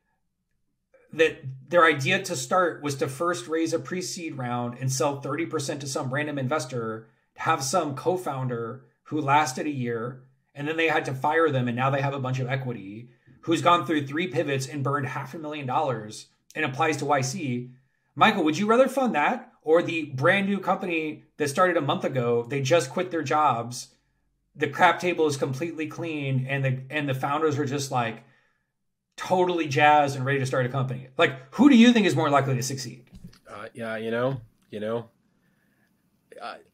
that 1.13 1.41
their 1.69 1.85
idea 1.85 2.21
to 2.21 2.35
start 2.35 2.83
was 2.83 2.95
to 2.95 3.07
first 3.07 3.47
raise 3.47 3.73
a 3.73 3.79
pre-seed 3.79 4.37
round 4.37 4.77
and 4.79 4.91
sell 4.91 5.21
30% 5.21 5.79
to 5.79 5.87
some 5.87 6.13
random 6.13 6.37
investor, 6.37 7.07
have 7.37 7.63
some 7.63 7.95
co-founder 7.95 8.83
who 9.03 9.21
lasted 9.21 9.65
a 9.65 9.71
year 9.71 10.23
and 10.53 10.67
then 10.67 10.75
they 10.75 10.89
had 10.89 11.05
to 11.05 11.13
fire 11.13 11.49
them 11.49 11.67
and 11.67 11.77
now 11.77 11.89
they 11.89 12.01
have 12.01 12.13
a 12.13 12.19
bunch 12.19 12.39
of 12.39 12.49
equity, 12.49 13.09
who's 13.43 13.61
gone 13.61 13.85
through 13.85 14.05
three 14.05 14.27
pivots 14.27 14.67
and 14.67 14.83
burned 14.83 15.07
half 15.07 15.33
a 15.33 15.39
million 15.39 15.65
dollars 15.65 16.27
and 16.55 16.65
applies 16.65 16.97
to 16.97 17.05
YC. 17.05 17.71
Michael, 18.15 18.43
would 18.43 18.57
you 18.57 18.67
rather 18.67 18.87
fund 18.87 19.15
that 19.15 19.51
or 19.61 19.81
the 19.81 20.05
brand 20.05 20.47
new 20.47 20.59
company 20.59 21.23
that 21.37 21.49
started 21.49 21.77
a 21.77 21.81
month 21.81 22.03
ago? 22.03 22.43
They 22.43 22.61
just 22.61 22.89
quit 22.89 23.11
their 23.11 23.23
jobs. 23.23 23.89
The 24.55 24.67
crap 24.67 24.99
table 24.99 25.27
is 25.27 25.37
completely 25.37 25.87
clean 25.87 26.45
and 26.47 26.63
the 26.63 26.81
and 26.89 27.07
the 27.07 27.13
founders 27.13 27.57
are 27.57 27.65
just 27.65 27.91
like 27.91 28.23
totally 29.15 29.67
jazzed 29.67 30.15
and 30.15 30.25
ready 30.25 30.39
to 30.39 30.45
start 30.45 30.65
a 30.65 30.69
company. 30.69 31.07
Like 31.17 31.53
who 31.55 31.69
do 31.69 31.77
you 31.77 31.93
think 31.93 32.05
is 32.05 32.15
more 32.15 32.29
likely 32.29 32.55
to 32.55 32.63
succeed? 32.63 33.05
Uh, 33.49 33.67
yeah, 33.73 33.95
you 33.95 34.11
know, 34.11 34.41
you 34.69 34.79
know, 34.79 35.09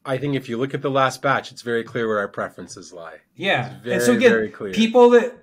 I 0.04 0.16
think 0.16 0.34
if 0.34 0.48
you 0.48 0.56
look 0.56 0.74
at 0.74 0.82
the 0.82 0.90
last 0.90 1.20
batch, 1.20 1.52
it's 1.52 1.62
very 1.62 1.84
clear 1.84 2.08
where 2.08 2.18
our 2.18 2.28
preferences 2.28 2.92
lie. 2.92 3.18
Yeah, 3.36 3.78
very, 3.82 3.96
and 3.96 4.02
so 4.02 4.14
again, 4.14 4.30
very 4.30 4.50
clear. 4.50 4.72
people 4.72 5.10
that 5.10 5.36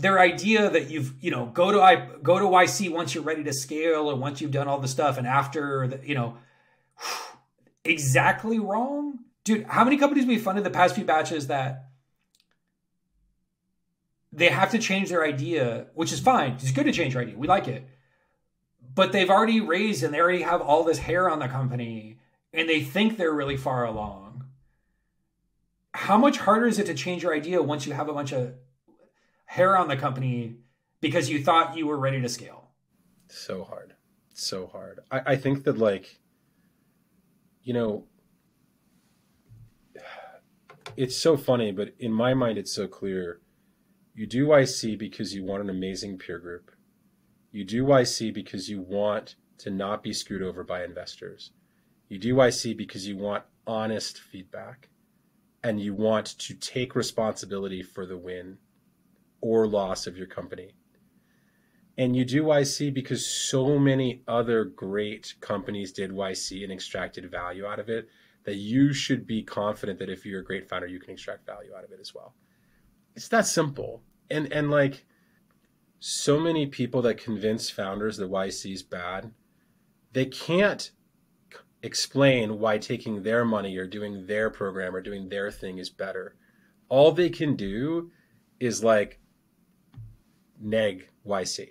their 0.00 0.18
idea 0.18 0.70
that 0.70 0.90
you've 0.90 1.14
you 1.20 1.30
know 1.30 1.46
go 1.46 1.70
to 1.70 1.80
I 1.80 2.08
go 2.22 2.38
to 2.38 2.44
YC 2.44 2.90
once 2.90 3.14
you're 3.14 3.24
ready 3.24 3.44
to 3.44 3.52
scale 3.52 4.10
or 4.10 4.16
once 4.16 4.40
you've 4.40 4.50
done 4.50 4.68
all 4.68 4.78
the 4.78 4.88
stuff 4.88 5.18
and 5.18 5.26
after 5.26 5.86
the, 5.86 6.00
you 6.06 6.14
know 6.14 6.36
exactly 7.84 8.58
wrong, 8.58 9.20
dude. 9.44 9.64
How 9.64 9.84
many 9.84 9.96
companies 9.96 10.26
we 10.26 10.38
funded 10.38 10.64
the 10.64 10.70
past 10.70 10.94
few 10.94 11.04
batches 11.04 11.46
that 11.48 11.90
they 14.32 14.48
have 14.48 14.70
to 14.70 14.78
change 14.78 15.08
their 15.08 15.24
idea, 15.24 15.86
which 15.94 16.12
is 16.12 16.20
fine. 16.20 16.52
It's 16.52 16.70
good 16.70 16.86
to 16.86 16.92
change 16.92 17.14
your 17.14 17.22
idea. 17.22 17.36
We 17.36 17.48
like 17.48 17.68
it. 17.68 17.88
But 18.94 19.12
they've 19.12 19.30
already 19.30 19.60
raised 19.60 20.02
and 20.02 20.14
they 20.14 20.20
already 20.20 20.42
have 20.42 20.60
all 20.60 20.84
this 20.84 20.98
hair 20.98 21.28
on 21.28 21.38
the 21.38 21.48
company 21.48 22.18
and 22.52 22.68
they 22.68 22.80
think 22.80 23.16
they're 23.16 23.32
really 23.32 23.56
far 23.56 23.84
along. 23.84 24.44
How 25.92 26.16
much 26.16 26.38
harder 26.38 26.66
is 26.66 26.78
it 26.78 26.86
to 26.86 26.94
change 26.94 27.22
your 27.22 27.34
idea 27.34 27.62
once 27.62 27.86
you 27.86 27.92
have 27.92 28.08
a 28.08 28.12
bunch 28.12 28.32
of 28.32 28.54
hair 29.50 29.76
on 29.76 29.88
the 29.88 29.96
company 29.96 30.54
because 31.00 31.28
you 31.28 31.42
thought 31.42 31.76
you 31.76 31.84
were 31.84 31.98
ready 31.98 32.20
to 32.22 32.28
scale? 32.28 32.68
So 33.26 33.64
hard. 33.64 33.94
So 34.32 34.68
hard. 34.68 35.00
I, 35.10 35.32
I 35.32 35.36
think 35.36 35.64
that, 35.64 35.76
like, 35.76 36.20
you 37.64 37.74
know, 37.74 38.04
it's 40.96 41.16
so 41.16 41.36
funny, 41.36 41.72
but 41.72 41.94
in 41.98 42.12
my 42.12 42.32
mind, 42.32 42.58
it's 42.58 42.72
so 42.72 42.86
clear 42.86 43.40
you 44.14 44.24
do 44.24 44.46
YC 44.46 44.96
because 44.96 45.34
you 45.34 45.42
want 45.42 45.64
an 45.64 45.70
amazing 45.70 46.16
peer 46.16 46.38
group. 46.38 46.70
You 47.50 47.64
do 47.64 47.84
YC 47.84 48.32
because 48.32 48.68
you 48.68 48.80
want 48.80 49.34
to 49.58 49.70
not 49.70 50.04
be 50.04 50.12
screwed 50.12 50.42
over 50.42 50.62
by 50.62 50.84
investors. 50.84 51.50
You 52.08 52.18
do 52.18 52.36
YC 52.36 52.76
because 52.76 53.08
you 53.08 53.16
want 53.16 53.42
honest 53.66 54.20
feedback 54.20 54.90
and 55.64 55.80
you 55.80 55.92
want 55.92 56.26
to 56.38 56.54
take 56.54 56.94
responsibility 56.94 57.82
for 57.82 58.06
the 58.06 58.16
win 58.16 58.58
or 59.40 59.66
loss 59.66 60.06
of 60.06 60.16
your 60.16 60.26
company. 60.26 60.72
And 61.98 62.16
you 62.16 62.24
do 62.24 62.44
YC 62.44 62.94
because 62.94 63.26
so 63.26 63.78
many 63.78 64.22
other 64.26 64.64
great 64.64 65.34
companies 65.40 65.92
did 65.92 66.10
YC 66.10 66.62
and 66.64 66.72
extracted 66.72 67.30
value 67.30 67.66
out 67.66 67.78
of 67.78 67.88
it 67.88 68.08
that 68.44 68.56
you 68.56 68.92
should 68.92 69.26
be 69.26 69.42
confident 69.42 69.98
that 69.98 70.08
if 70.08 70.24
you're 70.24 70.40
a 70.40 70.44
great 70.44 70.68
founder, 70.68 70.86
you 70.86 70.98
can 70.98 71.10
extract 71.10 71.46
value 71.46 71.74
out 71.76 71.84
of 71.84 71.92
it 71.92 72.00
as 72.00 72.14
well. 72.14 72.34
It's 73.14 73.28
that 73.28 73.46
simple. 73.46 74.02
And 74.30 74.50
and 74.52 74.70
like 74.70 75.04
so 75.98 76.40
many 76.40 76.66
people 76.66 77.02
that 77.02 77.22
convince 77.22 77.68
founders 77.68 78.16
that 78.16 78.30
YC 78.30 78.72
is 78.72 78.82
bad, 78.82 79.32
they 80.12 80.24
can't 80.24 80.90
explain 81.82 82.58
why 82.58 82.78
taking 82.78 83.22
their 83.22 83.44
money 83.44 83.76
or 83.76 83.86
doing 83.86 84.26
their 84.26 84.50
program 84.50 84.94
or 84.94 85.00
doing 85.00 85.28
their 85.28 85.50
thing 85.50 85.78
is 85.78 85.90
better. 85.90 86.36
All 86.88 87.12
they 87.12 87.30
can 87.30 87.56
do 87.56 88.10
is 88.58 88.82
like 88.82 89.20
neg 90.60 91.08
YC. 91.26 91.70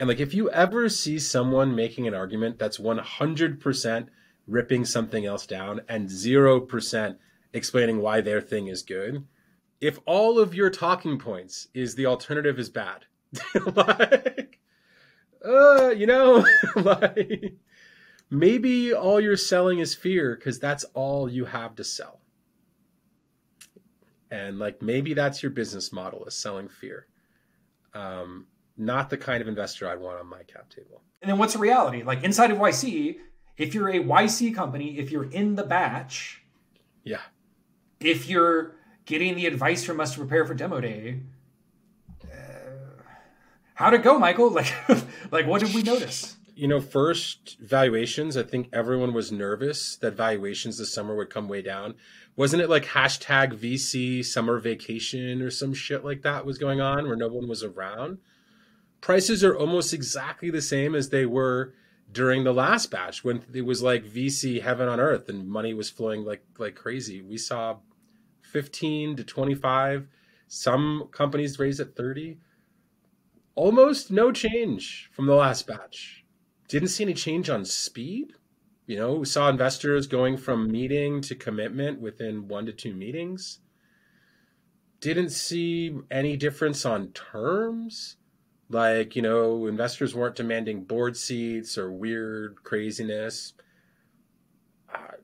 And 0.00 0.08
like 0.08 0.20
if 0.20 0.34
you 0.34 0.50
ever 0.50 0.88
see 0.88 1.18
someone 1.18 1.74
making 1.74 2.06
an 2.06 2.14
argument 2.14 2.58
that's 2.58 2.78
100% 2.78 4.08
ripping 4.46 4.84
something 4.84 5.26
else 5.26 5.46
down 5.46 5.80
and 5.88 6.08
0% 6.08 7.16
explaining 7.52 7.98
why 8.00 8.20
their 8.20 8.40
thing 8.40 8.68
is 8.68 8.82
good, 8.82 9.24
if 9.80 9.98
all 10.06 10.38
of 10.38 10.54
your 10.54 10.70
talking 10.70 11.18
points 11.18 11.68
is 11.74 11.94
the 11.94 12.06
alternative 12.06 12.58
is 12.58 12.70
bad, 12.70 13.06
like, 13.74 14.58
uh, 15.44 15.90
you 15.90 16.06
know, 16.06 16.44
like 16.76 17.54
maybe 18.30 18.92
all 18.92 19.20
you're 19.20 19.36
selling 19.36 19.78
is 19.78 19.94
fear 19.94 20.36
because 20.36 20.58
that's 20.58 20.84
all 20.94 21.28
you 21.28 21.44
have 21.44 21.74
to 21.76 21.84
sell. 21.84 22.20
And 24.30 24.58
like 24.58 24.82
maybe 24.82 25.14
that's 25.14 25.42
your 25.42 25.50
business 25.50 25.92
model 25.92 26.24
is 26.26 26.36
selling 26.36 26.68
fear. 26.68 27.06
Um, 27.98 28.46
not 28.76 29.10
the 29.10 29.16
kind 29.16 29.42
of 29.42 29.48
investor 29.48 29.88
I'd 29.88 30.00
want 30.00 30.20
on 30.20 30.26
my 30.26 30.42
cap 30.44 30.70
table. 30.70 31.02
And 31.20 31.30
then 31.30 31.38
what's 31.38 31.54
the 31.54 31.58
reality? 31.58 32.02
Like 32.04 32.22
inside 32.22 32.50
of 32.50 32.58
YC, 32.58 33.16
if 33.56 33.74
you're 33.74 33.88
a 33.88 33.98
YC 33.98 34.54
company, 34.54 34.98
if 34.98 35.10
you're 35.10 35.28
in 35.30 35.56
the 35.56 35.64
batch, 35.64 36.42
yeah, 37.02 37.20
if 38.00 38.28
you're 38.28 38.76
getting 39.04 39.34
the 39.34 39.46
advice 39.46 39.84
from 39.84 39.98
us 40.00 40.12
to 40.12 40.18
prepare 40.18 40.44
for 40.44 40.54
demo 40.54 40.80
day. 40.80 41.20
Uh, 42.22 43.02
how'd 43.74 43.94
it 43.94 44.02
go, 44.02 44.18
Michael? 44.18 44.50
Like, 44.54 44.72
like 45.30 45.46
what 45.46 45.60
did 45.60 45.74
we 45.74 45.82
notice? 45.82 46.36
You 46.58 46.66
know, 46.66 46.80
first 46.80 47.56
valuations. 47.60 48.36
I 48.36 48.42
think 48.42 48.68
everyone 48.72 49.12
was 49.14 49.30
nervous 49.30 49.94
that 49.98 50.16
valuations 50.16 50.76
this 50.76 50.92
summer 50.92 51.14
would 51.14 51.30
come 51.30 51.48
way 51.48 51.62
down. 51.62 51.94
Wasn't 52.34 52.60
it 52.60 52.68
like 52.68 52.84
hashtag 52.84 53.56
VC 53.56 54.24
summer 54.24 54.58
vacation 54.58 55.40
or 55.40 55.50
some 55.50 55.72
shit 55.72 56.04
like 56.04 56.22
that 56.22 56.44
was 56.44 56.58
going 56.58 56.80
on 56.80 57.06
where 57.06 57.16
no 57.16 57.28
one 57.28 57.46
was 57.46 57.62
around? 57.62 58.18
Prices 59.00 59.44
are 59.44 59.56
almost 59.56 59.94
exactly 59.94 60.50
the 60.50 60.60
same 60.60 60.96
as 60.96 61.10
they 61.10 61.26
were 61.26 61.74
during 62.10 62.42
the 62.42 62.52
last 62.52 62.90
batch 62.90 63.22
when 63.22 63.44
it 63.54 63.62
was 63.62 63.80
like 63.80 64.04
VC 64.04 64.60
heaven 64.60 64.88
on 64.88 64.98
earth 64.98 65.28
and 65.28 65.48
money 65.48 65.74
was 65.74 65.88
flowing 65.88 66.24
like 66.24 66.42
like 66.58 66.74
crazy. 66.74 67.22
We 67.22 67.38
saw 67.38 67.76
15 68.42 69.14
to 69.14 69.22
25. 69.22 70.08
Some 70.48 71.08
companies 71.12 71.60
raised 71.60 71.78
at 71.78 71.94
30. 71.94 72.38
Almost 73.54 74.10
no 74.10 74.32
change 74.32 75.08
from 75.12 75.26
the 75.26 75.36
last 75.36 75.64
batch. 75.64 76.17
Didn't 76.68 76.88
see 76.88 77.04
any 77.04 77.14
change 77.14 77.50
on 77.50 77.64
speed. 77.64 78.34
You 78.86 78.96
know, 78.96 79.14
we 79.14 79.26
saw 79.26 79.48
investors 79.48 80.06
going 80.06 80.36
from 80.36 80.70
meeting 80.70 81.20
to 81.22 81.34
commitment 81.34 82.00
within 82.00 82.48
one 82.48 82.66
to 82.66 82.72
two 82.72 82.94
meetings. 82.94 83.60
Didn't 85.00 85.30
see 85.30 85.96
any 86.10 86.36
difference 86.36 86.84
on 86.86 87.08
terms. 87.08 88.16
Like, 88.70 89.16
you 89.16 89.22
know, 89.22 89.66
investors 89.66 90.14
weren't 90.14 90.36
demanding 90.36 90.84
board 90.84 91.16
seats 91.16 91.78
or 91.78 91.90
weird 91.90 92.62
craziness. 92.64 93.54
I, 94.92 95.14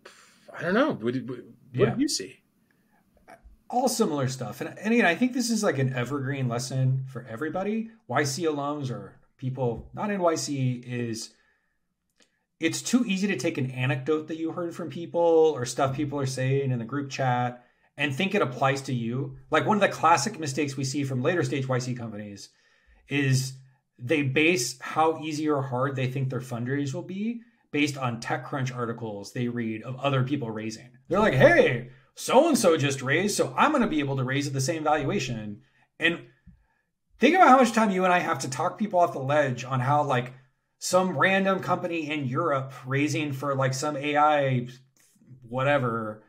I 0.57 0.63
don't 0.63 0.75
know. 0.75 0.93
What, 0.93 1.15
what, 1.15 1.27
what 1.27 1.45
yeah. 1.73 1.91
did 1.91 2.01
you 2.01 2.09
see? 2.09 2.41
all 3.75 3.89
similar 3.89 4.29
stuff. 4.29 4.61
And, 4.61 4.79
and 4.79 4.95
again, 4.95 5.07
I 5.07 5.15
think 5.15 5.33
this 5.33 5.51
is 5.51 5.63
like 5.63 5.79
an 5.79 5.93
evergreen 5.93 6.49
lesson 6.49 7.05
for 7.09 7.27
everybody. 7.29 7.91
YC 8.09 8.45
alums 8.45 8.91
or 8.91 9.17
people 9.45 9.91
not 9.93 10.11
in 10.11 10.21
YC, 10.21 10.85
is 10.87 11.35
it's 12.61 12.81
too 12.81 13.05
easy 13.07 13.27
to 13.27 13.37
take 13.37 13.59
an 13.59 13.71
anecdote 13.73 14.29
that 14.29 14.39
you 14.39 14.53
heard 14.53 14.75
from 14.75 14.89
people 14.89 15.21
or 15.21 15.67
stuff 15.67 15.95
people 15.95 16.19
are 16.19 16.27
saying 16.27 16.71
in 16.71 16.79
the 16.79 16.85
group 16.85 17.11
chat 17.11 17.63
and 17.99 18.15
think 18.15 18.35
it 18.35 18.41
applies 18.41 18.81
to 18.83 18.95
you. 18.95 19.37
Like 19.51 19.67
one 19.67 19.77
of 19.77 19.83
the 19.83 19.89
classic 19.89 20.41
mistakes 20.41 20.77
we 20.77 20.85
see 20.85 21.05
from 21.05 21.23
later 21.23 21.43
stage 21.43 21.67
YC 21.67 21.97
companies 21.97 22.49
is 23.09 23.53
they 23.99 24.23
base 24.23 24.81
how 24.81 25.19
easy 25.19 25.49
or 25.49 25.61
hard 25.61 25.95
they 25.95 26.11
think 26.11 26.31
their 26.31 26.41
fundraise 26.41 26.95
will 26.95 27.03
be 27.03 27.43
based 27.71 27.99
on 27.99 28.21
TechCrunch 28.21 28.75
articles 28.75 29.33
they 29.33 29.49
read 29.49 29.83
of 29.83 29.97
other 29.97 30.23
people 30.23 30.51
raising. 30.51 30.89
They're 31.09 31.21
like, 31.21 31.35
hey, 31.35 31.91
so 32.15 32.49
and 32.49 32.57
so 32.57 32.79
just 32.79 33.03
raised, 33.03 33.37
so 33.37 33.53
I'm 33.59 33.73
going 33.73 33.83
to 33.83 33.89
be 33.89 34.01
able 34.01 34.17
to 34.17 34.25
raise 34.25 34.47
at 34.47 34.55
the 34.55 34.61
same 34.61 34.85
valuation. 34.85 35.61
And 36.01 36.21
think 37.18 37.35
about 37.35 37.49
how 37.49 37.56
much 37.56 37.73
time 37.73 37.90
you 37.90 38.04
and 38.04 38.12
I 38.12 38.18
have 38.18 38.40
to 38.40 38.50
talk 38.50 38.78
people 38.78 39.00
off 39.00 39.12
the 39.12 39.18
ledge 39.18 39.64
on 39.64 39.80
how, 39.80 40.02
like, 40.02 40.33
some 40.78 41.16
random 41.16 41.61
company 41.61 42.11
in 42.11 42.26
Europe 42.26 42.75
raising 42.85 43.33
for 43.33 43.54
like 43.54 43.73
some 43.73 43.97
AI 43.97 44.68
whatever 45.49 46.23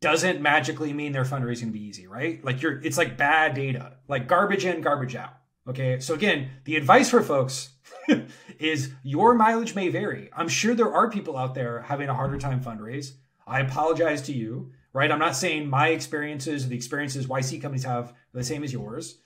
doesn't 0.00 0.40
magically 0.40 0.92
mean 0.92 1.12
their 1.12 1.22
fundraising 1.22 1.70
be 1.70 1.84
easy, 1.84 2.08
right? 2.08 2.44
Like 2.44 2.62
you're 2.62 2.80
it's 2.80 2.98
like 2.98 3.16
bad 3.16 3.54
data, 3.54 3.98
like 4.08 4.26
garbage 4.26 4.64
in, 4.64 4.80
garbage 4.80 5.14
out. 5.14 5.34
Okay. 5.68 6.00
So 6.00 6.14
again, 6.14 6.50
the 6.64 6.74
advice 6.74 7.10
for 7.10 7.22
folks 7.22 7.70
is 8.58 8.90
your 9.04 9.34
mileage 9.34 9.76
may 9.76 9.88
vary. 9.88 10.30
I'm 10.32 10.48
sure 10.48 10.74
there 10.74 10.92
are 10.92 11.08
people 11.08 11.36
out 11.36 11.54
there 11.54 11.82
having 11.82 12.08
a 12.08 12.14
harder 12.14 12.38
time 12.38 12.60
fundraise. 12.60 13.12
I 13.46 13.60
apologize 13.60 14.22
to 14.22 14.32
you 14.32 14.72
right? 14.96 15.12
I'm 15.12 15.18
not 15.18 15.36
saying 15.36 15.68
my 15.68 15.88
experiences 15.88 16.64
or 16.64 16.68
the 16.68 16.74
experiences 16.74 17.26
YC 17.26 17.60
companies 17.60 17.84
have 17.84 18.14
the 18.32 18.42
same 18.42 18.64
as 18.64 18.72
yours, 18.72 19.18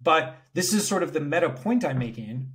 but 0.00 0.36
this 0.54 0.72
is 0.72 0.86
sort 0.86 1.02
of 1.02 1.12
the 1.12 1.20
meta 1.20 1.50
point 1.50 1.84
I'm 1.84 1.98
making, 1.98 2.50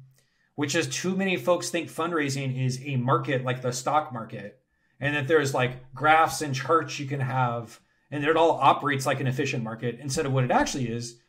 which 0.55 0.75
is 0.75 0.87
too 0.87 1.15
many 1.15 1.37
folks 1.37 1.69
think 1.69 1.89
fundraising 1.89 2.63
is 2.63 2.81
a 2.83 2.95
market 2.97 3.43
like 3.43 3.61
the 3.61 3.71
stock 3.71 4.11
market, 4.13 4.59
and 4.99 5.15
that 5.15 5.27
there's 5.27 5.53
like 5.53 5.93
graphs 5.93 6.41
and 6.41 6.53
charts 6.53 6.99
you 6.99 7.05
can 7.05 7.21
have 7.21 7.79
and 8.11 8.23
it 8.23 8.37
all 8.37 8.51
operates 8.51 9.05
like 9.05 9.19
an 9.19 9.27
efficient 9.27 9.63
market 9.63 9.99
instead 9.99 10.25
of 10.25 10.33
what 10.33 10.43
it 10.43 10.51
actually 10.51 10.87
is, 10.87 11.19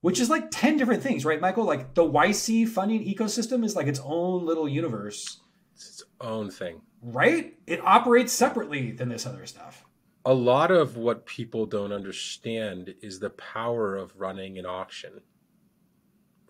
which 0.00 0.20
is 0.20 0.30
like 0.30 0.50
10 0.50 0.76
different 0.76 1.02
things, 1.02 1.24
right, 1.24 1.40
Michael? 1.40 1.64
Like 1.64 1.94
the 1.94 2.04
YC 2.04 2.68
funding 2.68 3.04
ecosystem 3.04 3.64
is 3.64 3.76
like 3.76 3.86
its 3.86 4.00
own 4.04 4.46
little 4.46 4.68
universe. 4.68 5.40
It's 5.74 5.88
its 5.88 6.04
own 6.20 6.50
thing. 6.50 6.80
Right? 7.02 7.54
It 7.66 7.80
operates 7.84 8.32
separately 8.32 8.92
than 8.92 9.08
this 9.08 9.26
other 9.26 9.46
stuff. 9.46 9.84
A 10.24 10.32
lot 10.32 10.70
of 10.70 10.96
what 10.96 11.26
people 11.26 11.66
don't 11.66 11.92
understand 11.92 12.94
is 13.02 13.18
the 13.18 13.30
power 13.30 13.96
of 13.96 14.16
running 14.16 14.58
an 14.58 14.66
auction. 14.66 15.20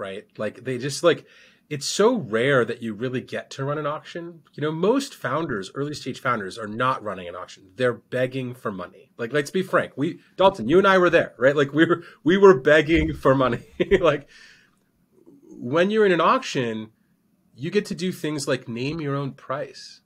Right? 0.03 0.27
Like 0.37 0.65
they 0.65 0.79
just 0.79 1.05
like 1.05 1.27
it's 1.73 1.87
so 1.87 2.17
rare 2.17 2.67
that 2.67 2.83
you 2.83 2.93
really 2.93 3.23
get 3.23 3.49
to 3.53 3.65
run 3.65 3.79
an 3.79 3.87
auction. 3.87 4.43
You 4.53 4.61
know, 4.61 4.73
most 4.73 5.15
founders, 5.15 5.71
early 5.75 5.95
stage 5.95 6.21
founders, 6.21 6.59
are 6.59 6.67
not 6.67 7.03
running 7.03 7.29
an 7.29 7.35
auction. 7.35 7.71
They're 7.77 7.95
begging 7.95 8.55
for 8.55 8.71
money. 8.71 9.11
Like, 9.17 9.33
let's 9.33 9.51
be 9.51 9.63
frank. 9.63 9.93
We, 9.97 10.19
Dalton, 10.37 10.69
you 10.69 10.77
and 10.77 10.87
I 10.87 10.99
were 10.99 11.09
there, 11.09 11.33
right? 11.39 11.57
Like, 11.57 11.73
we 11.73 11.87
were 11.87 12.03
we 12.25 12.37
were 12.37 12.61
begging 12.61 13.15
for 13.15 13.35
money. 13.35 13.63
like, 14.01 14.29
when 15.49 15.91
you're 15.91 16.05
in 16.05 16.13
an 16.13 16.21
auction, 16.21 16.91
you 17.55 17.71
get 17.71 17.87
to 17.87 17.95
do 17.95 18.13
things 18.13 18.47
like 18.47 18.69
name 18.69 19.01
your 19.01 19.17
own 19.17 19.33
price. 19.33 20.03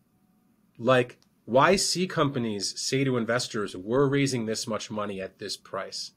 Like, 0.78 1.18
why 1.46 1.74
YC 1.74 2.08
companies 2.08 2.80
say 2.80 3.02
to 3.02 3.16
investors, 3.16 3.74
"We're 3.74 4.06
raising 4.06 4.46
this 4.46 4.68
much 4.68 4.88
money 4.88 5.20
at 5.20 5.40
this 5.40 5.56
price. 5.56 6.12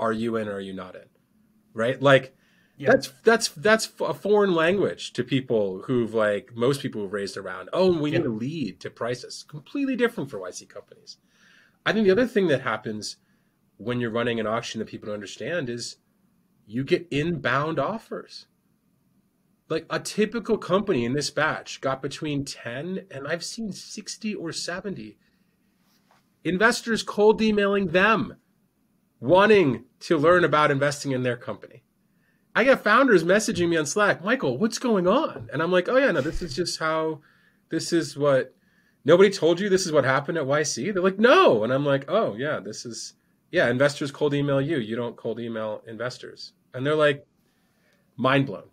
Are 0.00 0.12
you 0.12 0.36
in 0.36 0.48
or 0.48 0.54
are 0.54 0.60
you 0.60 0.72
not 0.72 0.94
in?" 0.94 1.08
Right? 1.74 2.00
Like 2.00 2.34
yeah. 2.76 2.90
That's 2.90 3.12
that's 3.22 3.48
that's 3.48 3.92
a 4.00 4.14
foreign 4.14 4.52
language 4.52 5.12
to 5.12 5.22
people 5.22 5.82
who've 5.86 6.12
like 6.12 6.54
most 6.56 6.82
people 6.82 7.02
who've 7.02 7.12
raised 7.12 7.36
around. 7.36 7.68
Oh, 7.72 7.92
we 7.96 8.10
yeah. 8.10 8.18
need 8.18 8.26
a 8.26 8.30
lead 8.30 8.80
to 8.80 8.90
prices. 8.90 9.44
Completely 9.46 9.94
different 9.94 10.28
for 10.28 10.40
YC 10.40 10.68
companies. 10.68 11.18
I 11.86 11.92
think 11.92 12.04
the 12.04 12.10
other 12.10 12.26
thing 12.26 12.48
that 12.48 12.62
happens 12.62 13.16
when 13.76 14.00
you're 14.00 14.10
running 14.10 14.40
an 14.40 14.46
auction 14.46 14.80
that 14.80 14.88
people 14.88 15.06
don't 15.06 15.14
understand 15.14 15.68
is 15.68 15.96
you 16.66 16.82
get 16.82 17.06
inbound 17.10 17.78
offers. 17.78 18.46
Like 19.68 19.86
a 19.88 20.00
typical 20.00 20.58
company 20.58 21.04
in 21.04 21.12
this 21.12 21.30
batch 21.30 21.80
got 21.80 22.02
between 22.02 22.44
10 22.44 23.06
and 23.10 23.26
I've 23.26 23.44
seen 23.44 23.72
60 23.72 24.34
or 24.34 24.52
70 24.52 25.16
investors 26.42 27.02
cold 27.02 27.40
emailing 27.40 27.88
them 27.88 28.36
wanting 29.20 29.84
to 30.00 30.18
learn 30.18 30.44
about 30.44 30.70
investing 30.70 31.12
in 31.12 31.22
their 31.22 31.36
company. 31.36 31.83
I 32.54 32.64
got 32.64 32.84
founders 32.84 33.24
messaging 33.24 33.68
me 33.68 33.76
on 33.76 33.86
Slack, 33.86 34.24
Michael, 34.24 34.58
what's 34.58 34.78
going 34.78 35.08
on? 35.08 35.48
And 35.52 35.60
I'm 35.60 35.72
like, 35.72 35.88
oh 35.88 35.96
yeah, 35.96 36.12
no, 36.12 36.20
this 36.20 36.40
is 36.40 36.54
just 36.54 36.78
how, 36.78 37.20
this 37.68 37.92
is 37.92 38.16
what, 38.16 38.54
nobody 39.04 39.28
told 39.28 39.58
you 39.58 39.68
this 39.68 39.86
is 39.86 39.92
what 39.92 40.04
happened 40.04 40.38
at 40.38 40.44
YC? 40.44 40.94
They're 40.94 41.02
like, 41.02 41.18
no. 41.18 41.64
And 41.64 41.72
I'm 41.72 41.84
like, 41.84 42.04
oh 42.08 42.36
yeah, 42.36 42.60
this 42.60 42.86
is, 42.86 43.14
yeah, 43.50 43.68
investors 43.68 44.12
cold 44.12 44.34
email 44.34 44.60
you. 44.60 44.78
You 44.78 44.94
don't 44.94 45.16
cold 45.16 45.40
email 45.40 45.82
investors. 45.88 46.52
And 46.72 46.86
they're 46.86 46.94
like, 46.94 47.26
mind 48.16 48.46
blown, 48.46 48.68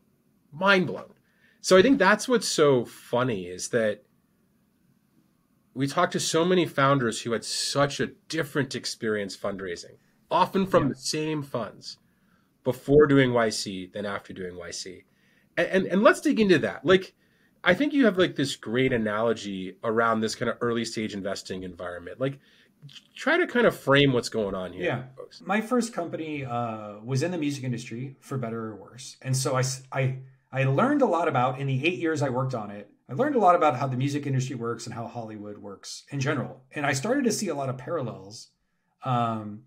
mind 0.51 0.85
blown. 0.85 1.13
So 1.61 1.75
I 1.75 1.81
think 1.81 1.97
that's 1.97 2.27
what's 2.27 2.47
so 2.47 2.85
funny 2.85 3.45
is 3.45 3.69
that 3.69 4.03
we 5.73 5.87
talked 5.87 6.13
to 6.13 6.19
so 6.19 6.45
many 6.45 6.67
founders 6.67 7.21
who 7.21 7.31
had 7.31 7.45
such 7.45 7.99
a 7.99 8.11
different 8.29 8.75
experience 8.75 9.35
fundraising, 9.35 9.97
often 10.29 10.67
from 10.67 10.83
yeah. 10.83 10.89
the 10.89 10.95
same 10.95 11.41
funds 11.41 11.97
before 12.63 13.07
doing 13.07 13.31
YC 13.31 13.93
than 13.93 14.05
after 14.05 14.33
doing 14.33 14.53
YC. 14.53 15.03
And, 15.57 15.67
and, 15.67 15.85
and 15.87 16.03
let's 16.03 16.21
dig 16.21 16.39
into 16.39 16.59
that. 16.59 16.85
Like, 16.85 17.13
I 17.63 17.73
think 17.73 17.93
you 17.93 18.05
have 18.05 18.17
like 18.17 18.35
this 18.35 18.55
great 18.55 18.93
analogy 18.93 19.77
around 19.83 20.21
this 20.21 20.35
kind 20.35 20.49
of 20.49 20.57
early 20.61 20.85
stage 20.85 21.13
investing 21.13 21.63
environment. 21.63 22.19
Like, 22.19 22.39
try 23.15 23.37
to 23.37 23.47
kind 23.47 23.65
of 23.65 23.77
frame 23.77 24.13
what's 24.13 24.29
going 24.29 24.55
on 24.55 24.73
here. 24.73 24.83
Yeah, 24.83 25.03
folks. 25.15 25.41
my 25.41 25.61
first 25.61 25.93
company 25.93 26.45
uh, 26.45 26.95
was 27.03 27.23
in 27.23 27.31
the 27.31 27.37
music 27.37 27.63
industry, 27.63 28.15
for 28.19 28.37
better 28.37 28.67
or 28.67 28.75
worse, 28.75 29.17
and 29.21 29.35
so 29.35 29.55
I, 29.55 29.63
I 29.91 30.17
I 30.51 30.63
learned 30.63 31.01
a 31.01 31.05
lot 31.05 31.27
about 31.27 31.59
in 31.59 31.67
the 31.67 31.85
eight 31.85 31.99
years 31.99 32.21
I 32.21 32.29
worked 32.29 32.53
on 32.53 32.71
it. 32.71 32.89
I 33.09 33.13
learned 33.13 33.35
a 33.35 33.39
lot 33.39 33.55
about 33.55 33.77
how 33.77 33.87
the 33.87 33.97
music 33.97 34.25
industry 34.25 34.55
works 34.55 34.85
and 34.85 34.95
how 34.95 35.05
Hollywood 35.07 35.57
works 35.57 36.03
in 36.09 36.19
general, 36.19 36.63
and 36.73 36.85
I 36.85 36.93
started 36.93 37.25
to 37.25 37.31
see 37.31 37.49
a 37.49 37.55
lot 37.55 37.69
of 37.69 37.77
parallels. 37.77 38.49
Um, 39.03 39.63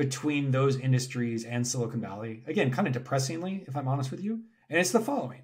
between 0.00 0.50
those 0.50 0.78
industries 0.78 1.44
and 1.44 1.66
Silicon 1.66 2.00
Valley. 2.00 2.42
Again, 2.46 2.70
kind 2.70 2.88
of 2.88 2.94
depressingly, 2.94 3.64
if 3.68 3.76
I'm 3.76 3.86
honest 3.86 4.10
with 4.10 4.24
you. 4.24 4.40
And 4.70 4.78
it's 4.78 4.92
the 4.92 4.98
following 4.98 5.42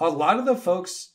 a 0.00 0.08
lot 0.08 0.40
of 0.40 0.44
the 0.44 0.56
folks 0.56 1.12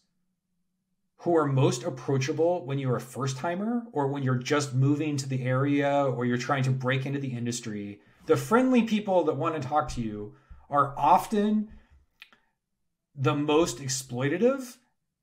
who 1.17 1.35
are 1.35 1.45
most 1.45 1.83
approachable 1.83 2.65
when 2.65 2.79
you're 2.79 2.95
a 2.95 3.01
first 3.01 3.35
timer 3.35 3.83
or 3.91 4.07
when 4.07 4.23
you're 4.23 4.37
just 4.37 4.73
moving 4.73 5.17
to 5.17 5.27
the 5.27 5.43
area 5.43 6.05
or 6.05 6.23
you're 6.23 6.37
trying 6.37 6.63
to 6.63 6.71
break 6.71 7.05
into 7.05 7.19
the 7.19 7.33
industry, 7.33 7.99
the 8.25 8.37
friendly 8.37 8.83
people 8.83 9.25
that 9.25 9.35
want 9.35 9.61
to 9.61 9.67
talk 9.67 9.89
to 9.89 10.01
you 10.01 10.33
are 10.69 10.93
often 10.97 11.67
the 13.13 13.35
most 13.35 13.79
exploitative 13.79 14.77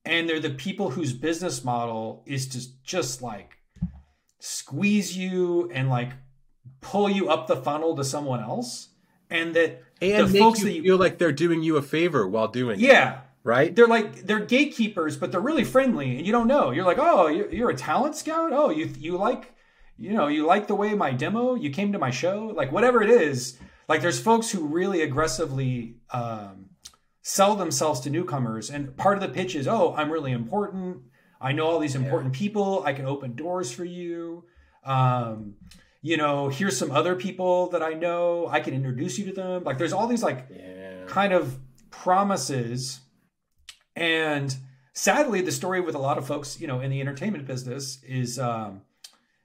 and 0.04 0.28
they're 0.28 0.38
the 0.38 0.50
people 0.50 0.90
whose 0.90 1.14
business 1.14 1.64
model 1.64 2.22
is 2.26 2.46
to 2.46 2.60
just 2.84 3.22
like 3.22 3.56
squeeze 4.38 5.16
you 5.16 5.70
and 5.70 5.88
like 5.88 6.12
pull 6.80 7.08
you 7.08 7.28
up 7.28 7.46
the 7.46 7.56
funnel 7.56 7.96
to 7.96 8.04
someone 8.04 8.40
else, 8.40 8.88
and 9.30 9.54
that 9.54 9.82
and 10.00 10.28
the 10.28 10.38
folks 10.38 10.60
you 10.60 10.66
that 10.66 10.72
you 10.72 10.82
feel 10.82 10.96
like 10.96 11.18
they're 11.18 11.32
doing 11.32 11.62
you 11.62 11.76
a 11.76 11.82
favor 11.82 12.26
while 12.28 12.48
doing 12.48 12.80
yeah. 12.80 13.14
It, 13.14 13.20
right? 13.44 13.74
They're 13.74 13.86
like 13.86 14.26
they're 14.26 14.44
gatekeepers, 14.44 15.16
but 15.16 15.32
they're 15.32 15.40
really 15.40 15.64
friendly, 15.64 16.16
and 16.18 16.26
you 16.26 16.32
don't 16.32 16.48
know. 16.48 16.70
You're 16.70 16.84
like, 16.84 16.98
oh, 16.98 17.28
you're 17.28 17.70
a 17.70 17.76
talent 17.76 18.16
scout. 18.16 18.52
Oh, 18.52 18.70
you 18.70 18.90
you 18.98 19.16
like, 19.16 19.54
you 19.96 20.12
know, 20.12 20.26
you 20.26 20.44
like 20.46 20.66
the 20.66 20.74
way 20.74 20.94
my 20.94 21.12
demo. 21.12 21.54
You 21.54 21.70
came 21.70 21.92
to 21.92 21.98
my 21.98 22.10
show, 22.10 22.52
like 22.54 22.72
whatever 22.72 23.02
it 23.02 23.10
is. 23.10 23.58
Like 23.88 24.02
there's 24.02 24.20
folks 24.20 24.50
who 24.50 24.66
really 24.66 25.02
aggressively 25.02 25.96
um, 26.10 26.70
sell 27.22 27.54
themselves 27.56 28.00
to 28.00 28.10
newcomers, 28.10 28.70
and 28.70 28.96
part 28.96 29.16
of 29.16 29.22
the 29.22 29.28
pitch 29.28 29.54
is, 29.54 29.68
oh, 29.68 29.94
I'm 29.96 30.10
really 30.10 30.32
important. 30.32 31.02
I 31.40 31.52
know 31.52 31.66
all 31.66 31.78
these 31.78 31.94
important 31.94 32.34
yeah. 32.34 32.38
people. 32.38 32.82
I 32.84 32.92
can 32.94 33.06
open 33.06 33.34
doors 33.34 33.70
for 33.70 33.84
you. 33.84 34.44
Um, 34.84 35.54
you 36.06 36.16
know, 36.16 36.48
here's 36.48 36.78
some 36.78 36.92
other 36.92 37.16
people 37.16 37.68
that 37.70 37.82
I 37.82 37.94
know. 37.94 38.46
I 38.48 38.60
can 38.60 38.74
introduce 38.74 39.18
you 39.18 39.24
to 39.26 39.32
them. 39.32 39.64
Like 39.64 39.76
there's 39.76 39.92
all 39.92 40.06
these 40.06 40.22
like 40.22 40.46
yeah. 40.54 41.04
kind 41.08 41.32
of 41.32 41.58
promises. 41.90 43.00
And 43.96 44.56
sadly, 44.92 45.40
the 45.40 45.50
story 45.50 45.80
with 45.80 45.96
a 45.96 45.98
lot 45.98 46.16
of 46.16 46.24
folks, 46.24 46.60
you 46.60 46.68
know, 46.68 46.78
in 46.78 46.92
the 46.92 47.00
entertainment 47.00 47.44
business 47.44 47.98
is 48.04 48.38
um, 48.38 48.82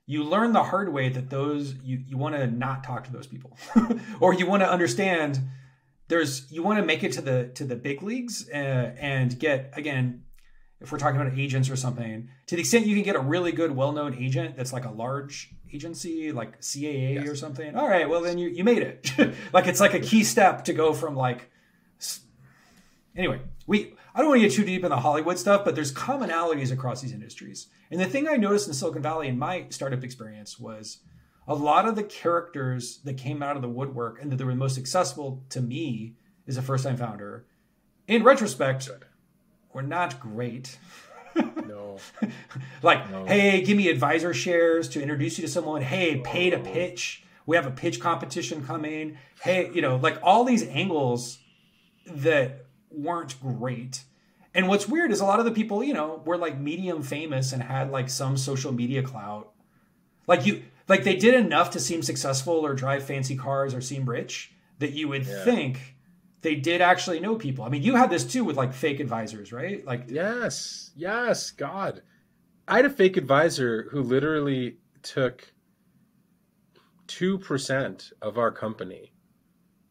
you 0.05 0.23
learn 0.23 0.53
the 0.53 0.61
hard 0.61 0.93
way 0.93 1.09
that 1.09 1.31
those 1.31 1.73
you, 1.83 2.03
you 2.05 2.15
want 2.15 2.35
to 2.35 2.45
not 2.45 2.83
talk 2.83 3.05
to 3.05 3.11
those 3.11 3.25
people 3.25 3.57
or 4.19 4.35
you 4.35 4.45
want 4.45 4.61
to 4.61 4.69
understand 4.69 5.39
there's 6.09 6.51
you 6.51 6.61
want 6.61 6.77
to 6.77 6.85
make 6.85 7.03
it 7.03 7.13
to 7.13 7.21
the 7.21 7.49
to 7.55 7.63
the 7.63 7.75
big 7.75 8.03
leagues 8.03 8.47
uh, 8.53 8.93
and 8.99 9.39
get 9.39 9.73
again 9.73 10.25
if 10.81 10.91
we're 10.91 10.97
talking 10.97 11.21
about 11.21 11.37
agents 11.37 11.69
or 11.69 11.75
something, 11.75 12.29
to 12.47 12.55
the 12.55 12.61
extent 12.61 12.87
you 12.87 12.95
can 12.95 13.03
get 13.03 13.15
a 13.15 13.19
really 13.19 13.51
good, 13.51 13.71
well-known 13.75 14.15
agent 14.15 14.57
that's 14.57 14.73
like 14.73 14.85
a 14.85 14.91
large 14.91 15.53
agency, 15.71 16.31
like 16.31 16.59
CAA 16.59 17.15
yes. 17.15 17.27
or 17.27 17.35
something. 17.35 17.75
All 17.75 17.87
right, 17.87 18.09
well 18.09 18.21
then 18.21 18.37
you 18.37 18.49
you 18.49 18.63
made 18.63 18.79
it. 18.79 19.11
like 19.53 19.67
it's 19.67 19.79
like 19.79 19.93
a 19.93 19.99
key 19.99 20.23
step 20.23 20.65
to 20.65 20.73
go 20.73 20.93
from 20.93 21.15
like. 21.15 21.49
Anyway, 23.15 23.41
we 23.67 23.93
I 24.15 24.19
don't 24.19 24.29
want 24.29 24.41
to 24.41 24.47
get 24.47 24.55
too 24.55 24.65
deep 24.65 24.83
in 24.83 24.89
the 24.89 24.97
Hollywood 24.97 25.37
stuff, 25.37 25.63
but 25.63 25.75
there's 25.75 25.93
commonalities 25.93 26.71
across 26.71 27.01
these 27.01 27.13
industries. 27.13 27.67
And 27.89 27.99
the 27.99 28.05
thing 28.05 28.27
I 28.27 28.35
noticed 28.35 28.67
in 28.67 28.73
Silicon 28.73 29.01
Valley 29.01 29.27
in 29.27 29.37
my 29.37 29.67
startup 29.69 30.03
experience 30.03 30.59
was 30.59 30.99
a 31.47 31.55
lot 31.55 31.87
of 31.87 31.95
the 31.95 32.03
characters 32.03 32.99
that 33.03 33.17
came 33.17 33.43
out 33.43 33.55
of 33.55 33.61
the 33.61 33.69
woodwork 33.69 34.21
and 34.21 34.31
that 34.31 34.37
they 34.37 34.43
were 34.43 34.55
most 34.55 34.77
accessible 34.77 35.43
to 35.49 35.61
me 35.61 36.15
as 36.47 36.57
a 36.57 36.61
first-time 36.61 36.97
founder. 36.97 37.45
In 38.07 38.23
retrospect, 38.23 38.89
were 39.73 39.81
not 39.81 40.19
great. 40.19 40.77
no. 41.35 41.97
like, 42.81 43.09
no. 43.09 43.25
hey, 43.25 43.61
give 43.61 43.77
me 43.77 43.89
advisor 43.89 44.33
shares 44.33 44.89
to 44.89 45.01
introduce 45.01 45.37
you 45.37 45.45
to 45.45 45.51
someone. 45.51 45.81
Hey, 45.81 46.17
pay 46.17 46.49
to 46.49 46.59
pitch. 46.59 47.23
We 47.45 47.55
have 47.55 47.65
a 47.65 47.71
pitch 47.71 47.99
competition 47.99 48.65
coming. 48.65 49.17
Hey, 49.41 49.71
you 49.73 49.81
know, 49.81 49.95
like 49.97 50.19
all 50.21 50.43
these 50.43 50.63
angles 50.63 51.39
that 52.07 52.65
weren't 52.91 53.39
great. 53.41 54.03
And 54.53 54.67
what's 54.67 54.87
weird 54.87 55.11
is 55.11 55.21
a 55.21 55.25
lot 55.25 55.39
of 55.39 55.45
the 55.45 55.51
people, 55.51 55.83
you 55.83 55.93
know, 55.93 56.21
were 56.25 56.37
like 56.37 56.59
medium 56.59 57.03
famous 57.03 57.53
and 57.53 57.63
had 57.63 57.91
like 57.91 58.09
some 58.09 58.35
social 58.37 58.71
media 58.71 59.01
clout. 59.01 59.51
Like 60.27 60.45
you 60.45 60.63
like 60.87 61.03
they 61.03 61.15
did 61.15 61.33
enough 61.33 61.71
to 61.71 61.79
seem 61.79 62.01
successful 62.01 62.65
or 62.65 62.73
drive 62.73 63.03
fancy 63.03 63.35
cars 63.35 63.73
or 63.73 63.81
seem 63.81 64.05
rich 64.05 64.51
that 64.79 64.91
you 64.91 65.07
would 65.07 65.25
yeah. 65.25 65.43
think 65.43 65.95
they 66.41 66.55
did 66.55 66.81
actually 66.81 67.19
know 67.19 67.35
people. 67.35 67.63
I 67.63 67.69
mean, 67.69 67.83
you 67.83 67.95
had 67.95 68.09
this 68.09 68.25
too 68.25 68.43
with 68.43 68.57
like 68.57 68.73
fake 68.73 68.99
advisors, 68.99 69.51
right? 69.51 69.85
Like 69.85 70.05
yes, 70.07 70.91
yes, 70.95 71.51
God, 71.51 72.01
I 72.67 72.77
had 72.77 72.85
a 72.85 72.89
fake 72.89 73.17
advisor 73.17 73.87
who 73.91 74.01
literally 74.01 74.77
took 75.03 75.53
two 77.07 77.37
percent 77.37 78.11
of 78.21 78.37
our 78.37 78.51
company 78.51 79.13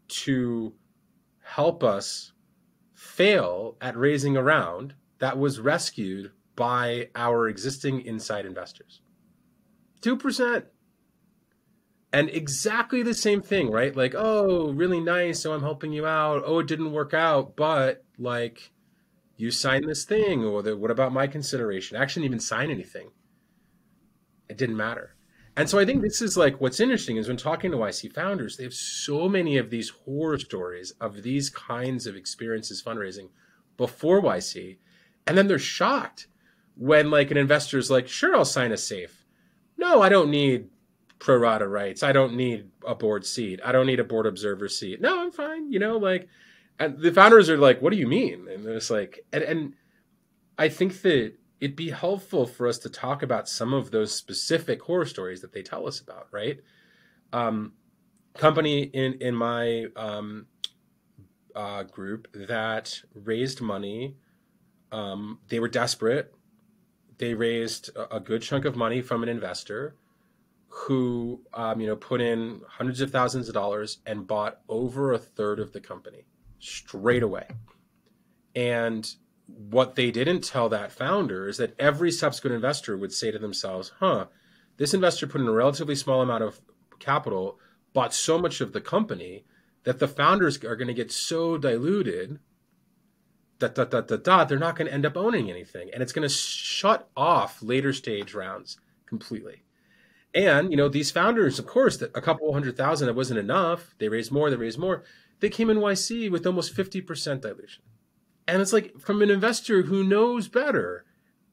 to 0.09 0.75
help 1.43 1.85
us 1.85 2.33
fail 2.95 3.77
at 3.81 3.97
raising 3.97 4.37
a 4.37 4.43
round 4.43 4.95
that 5.19 5.39
was 5.39 5.61
rescued 5.61 6.33
by 6.57 7.09
our 7.15 7.49
existing 7.49 8.03
inside 8.03 8.45
investors. 8.45 9.03
Two 10.01 10.17
percent. 10.17 10.65
And 12.13 12.29
exactly 12.31 13.03
the 13.03 13.15
same 13.15 13.41
thing, 13.41 13.71
right? 13.71 13.95
Like, 13.95 14.15
oh, 14.17 14.73
really 14.73 15.01
nice. 15.01 15.41
So 15.41 15.53
I'm 15.53 15.63
helping 15.63 15.93
you 15.93 16.07
out. 16.07 16.43
Oh, 16.45 16.59
it 16.59 16.67
didn't 16.67 16.93
work 16.93 17.15
out, 17.15 17.55
but 17.55 18.05
like, 18.19 18.73
you 19.37 19.51
signed 19.51 19.89
this 19.89 20.05
thing, 20.05 20.45
or 20.45 20.63
the, 20.63 20.77
what 20.77 20.91
about 20.91 21.13
my 21.13 21.27
consideration? 21.27 21.97
I 21.97 22.03
actually 22.03 22.23
didn't 22.23 22.33
even 22.33 22.41
sign 22.41 22.71
anything. 22.71 23.11
It 24.49 24.59
didn't 24.59 24.77
matter. 24.77 25.15
And 25.57 25.69
so 25.69 25.79
I 25.79 25.85
think 25.85 26.03
this 26.03 26.23
is 26.23 26.37
like 26.37 26.61
what's 26.61 26.81
interesting 26.81 27.17
is 27.17 27.29
when 27.29 27.37
talking 27.37 27.71
to 27.71 27.77
YC 27.77 28.13
founders, 28.13 28.57
they 28.57 28.65
have 28.65 28.75
so 28.75 29.29
many 29.29 29.57
of 29.59 29.71
these 29.71 29.91
horror 29.91 30.39
stories 30.39 30.93
of 31.01 31.23
these 31.23 31.51
kinds 31.51 32.07
of 32.07 32.17
experiences 32.17 32.83
fundraising 32.83 33.29
before 33.77 34.23
YC. 34.23 34.79
And 35.27 35.37
then 35.37 35.49
they're 35.49 35.59
shocked 35.59 36.29
when 36.77 37.11
like 37.11 37.31
an 37.31 37.37
investor 37.37 37.79
is 37.79 37.91
like, 37.91 38.09
sure, 38.09 38.37
I'll 38.37 38.45
sign 38.45 38.73
a 38.73 38.77
safe. 38.77 39.25
No, 39.77 40.03
I 40.03 40.09
don't 40.09 40.31
need 40.31 40.69
pro 41.21 41.37
rata 41.37 41.69
rights. 41.69 42.03
I 42.03 42.13
don't 42.13 42.35
need 42.35 42.71
a 42.85 42.95
board 42.95 43.25
seat. 43.25 43.61
I 43.65 43.71
don't 43.71 43.87
need 43.87 44.01
a 44.01 44.05
board 44.05 44.27
observer 44.27 44.69
seat. 44.69 45.01
No, 45.01 45.23
I'm 45.23 45.31
fine. 45.31 45.71
You 45.71 45.79
know, 45.79 45.99
like, 45.99 46.27
and 46.79 46.99
the 46.99 47.13
founders 47.13 47.49
are 47.49 47.59
like, 47.59 47.81
what 47.81 47.93
do 47.93 47.99
you 47.99 48.09
mean? 48.09 48.49
And 48.49 48.67
it's 48.67 48.91
like, 48.91 49.25
and, 49.33 49.45
and 49.45 49.75
I 50.59 50.69
think 50.69 51.01
that 51.03 51.35
it'd 51.61 51.77
be 51.77 51.91
helpful 51.91 52.47
for 52.47 52.67
us 52.67 52.79
to 52.79 52.89
talk 52.89 53.23
about 53.23 53.49
some 53.49 53.75
of 53.75 53.91
those 53.91 54.13
specific 54.15 54.83
horror 54.83 55.05
stories 55.05 55.43
that 55.43 55.53
they 55.53 55.63
tell 55.63 55.87
us 55.87 56.01
about, 56.01 56.29
right? 56.33 56.59
Um, 57.33 57.75
company 58.35 58.85
in 58.85 59.15
in 59.21 59.35
my 59.37 59.87
um, 59.95 60.47
uh, 61.55 61.83
group 61.85 62.29
that 62.33 62.99
raised 63.15 63.61
money. 63.61 64.17
Um, 64.91 65.39
they 65.49 65.61
were 65.61 65.69
desperate. 65.69 66.35
They 67.19 67.35
raised 67.35 67.91
a, 67.95 68.17
a, 68.17 68.21
good 68.21 68.43
chunk 68.43 68.65
of 68.65 68.75
money 68.75 69.03
from 69.03 69.23
an 69.23 69.29
investor 69.29 69.95
who, 70.73 71.43
um, 71.53 71.81
you 71.81 71.87
know, 71.87 71.97
put 71.97 72.21
in 72.21 72.61
hundreds 72.69 73.01
of 73.01 73.11
thousands 73.11 73.49
of 73.49 73.55
dollars 73.55 73.99
and 74.07 74.27
bought 74.27 74.61
over 74.69 75.13
a 75.13 75.19
third 75.19 75.59
of 75.59 75.73
the 75.73 75.81
company 75.81 76.25
straight 76.61 77.25
away. 77.25 77.47
And 78.55 79.09
what 79.47 79.97
they 79.97 80.13
didn't 80.13 80.43
tell 80.45 80.69
that 80.69 80.93
founder 80.93 81.49
is 81.49 81.57
that 81.57 81.75
every 81.79 82.13
subsequent 82.13 82.55
investor 82.55 82.97
would 82.97 83.13
say 83.13 83.33
to 83.33 83.39
themselves, 83.39 83.93
huh, 83.99 84.27
this 84.77 84.95
investor 84.95 85.27
put 85.27 85.41
in 85.41 85.49
a 85.49 85.53
relatively 85.53 85.97
small 85.97 86.23
amount 86.23 86.45
of 86.45 86.61
capital, 87.01 87.59
bought 87.93 88.15
so 88.15 88.39
much 88.39 88.61
of 88.61 88.73
the 88.73 88.81
company 88.81 89.45
that 89.83 89.99
the 89.99 90.07
founders 90.07 90.63
are 90.65 90.77
going 90.77 90.89
to 90.89 90.95
get 90.95 91.11
so 91.11 91.59
diluted 91.59 92.39
that, 93.59 93.75
that, 93.75 93.91
that, 93.91 94.07
that, 94.07 94.23
that 94.25 94.49
they're 94.49 94.59
not 94.59 94.77
going 94.77 94.87
to 94.87 94.95
end 94.95 95.05
up 95.05 95.17
owning 95.17 95.51
anything. 95.51 95.91
And 95.93 96.01
it's 96.01 96.13
going 96.13 96.29
to 96.29 96.33
shut 96.33 97.09
off 97.17 97.61
later 97.61 97.93
stage 97.93 98.35
rounds 98.35 98.79
completely. 99.07 99.63
And, 100.35 100.71
you 100.71 100.77
know, 100.77 100.89
these 100.89 101.11
founders, 101.11 101.59
of 101.59 101.67
course, 101.67 102.01
a 102.01 102.09
couple 102.21 102.53
hundred 102.53 102.77
thousand, 102.77 103.07
that 103.07 103.15
wasn't 103.15 103.41
enough. 103.41 103.95
They 103.99 104.09
raised 104.09 104.31
more, 104.31 104.49
they 104.49 104.57
raised 104.57 104.79
more. 104.79 105.03
They 105.41 105.49
came 105.49 105.71
in 105.71 105.79
YC 105.79 106.31
with 106.31 106.47
almost 106.47 106.75
50% 106.75 107.41
dilution. 107.41 107.83
And 108.47 108.61
it's 108.61 108.73
like 108.73 108.99
from 109.01 109.23
an 109.23 109.31
investor 109.31 109.83
who 109.83 110.05
knows 110.05 110.49
better, 110.49 111.05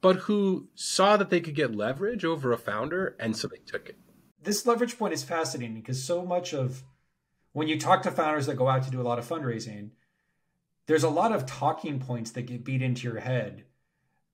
but 0.01 0.17
who 0.17 0.67
saw 0.75 1.17
that 1.17 1.29
they 1.29 1.39
could 1.39 1.55
get 1.55 1.75
leverage 1.75 2.23
over 2.23 2.51
a 2.51 2.57
founder, 2.57 3.15
and 3.19 3.35
so 3.35 3.47
they 3.47 3.57
took 3.65 3.89
it. 3.89 3.97
This 4.43 4.65
leverage 4.65 4.97
point 4.97 5.13
is 5.13 5.23
fascinating 5.23 5.81
because 5.81 6.03
so 6.03 6.25
much 6.25 6.53
of 6.53 6.83
when 7.53 7.67
you 7.67 7.79
talk 7.79 8.03
to 8.03 8.11
founders 8.11 8.45
that 8.45 8.55
go 8.55 8.67
out 8.67 8.83
to 8.83 8.91
do 8.91 9.01
a 9.01 9.03
lot 9.03 9.19
of 9.19 9.27
fundraising, 9.27 9.91
there's 10.85 11.03
a 11.03 11.09
lot 11.09 11.31
of 11.31 11.45
talking 11.45 11.99
points 11.99 12.31
that 12.31 12.43
get 12.43 12.63
beat 12.63 12.81
into 12.81 13.07
your 13.07 13.19
head, 13.19 13.63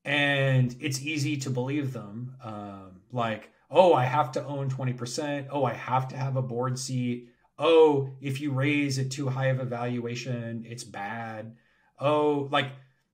and 0.03 0.75
it's 0.79 1.01
easy 1.01 1.37
to 1.37 1.49
believe 1.49 1.93
them. 1.93 2.35
Um, 2.43 3.01
like, 3.11 3.52
oh, 3.73 3.93
I 3.93 4.05
have 4.05 4.31
to 4.33 4.45
own 4.45 4.69
20%. 4.69 5.47
Oh, 5.51 5.65
I 5.65 5.73
have 5.73 6.07
to 6.09 6.17
have 6.17 6.37
a 6.37 6.41
board 6.41 6.79
seat. 6.79 7.29
Oh, 7.59 8.11
if 8.21 8.39
you 8.39 8.51
raise 8.51 8.99
at 8.99 9.11
too 9.11 9.27
high 9.27 9.47
of 9.47 9.59
a 9.59 9.65
valuation, 9.65 10.63
it's 10.67 10.83
bad 10.83 11.55
oh, 12.03 12.49
like, 12.51 12.67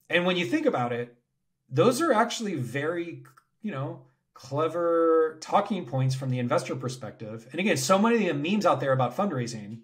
and 0.10 0.26
when 0.26 0.36
you 0.36 0.46
think 0.46 0.66
about 0.66 0.92
it, 0.92 1.16
those 1.70 2.02
are 2.02 2.12
actually 2.12 2.56
very, 2.56 3.24
you 3.62 3.72
know, 3.72 4.02
clever 4.34 5.38
talking 5.42 5.86
points 5.86 6.16
from 6.16 6.30
the 6.30 6.40
investor 6.40 6.76
perspective. 6.76 7.48
And 7.52 7.60
again, 7.60 7.78
so 7.78 8.00
many 8.00 8.28
of 8.28 8.36
the 8.36 8.52
memes 8.52 8.66
out 8.66 8.80
there 8.80 8.94
about 8.94 9.16
fundraising 9.16 9.82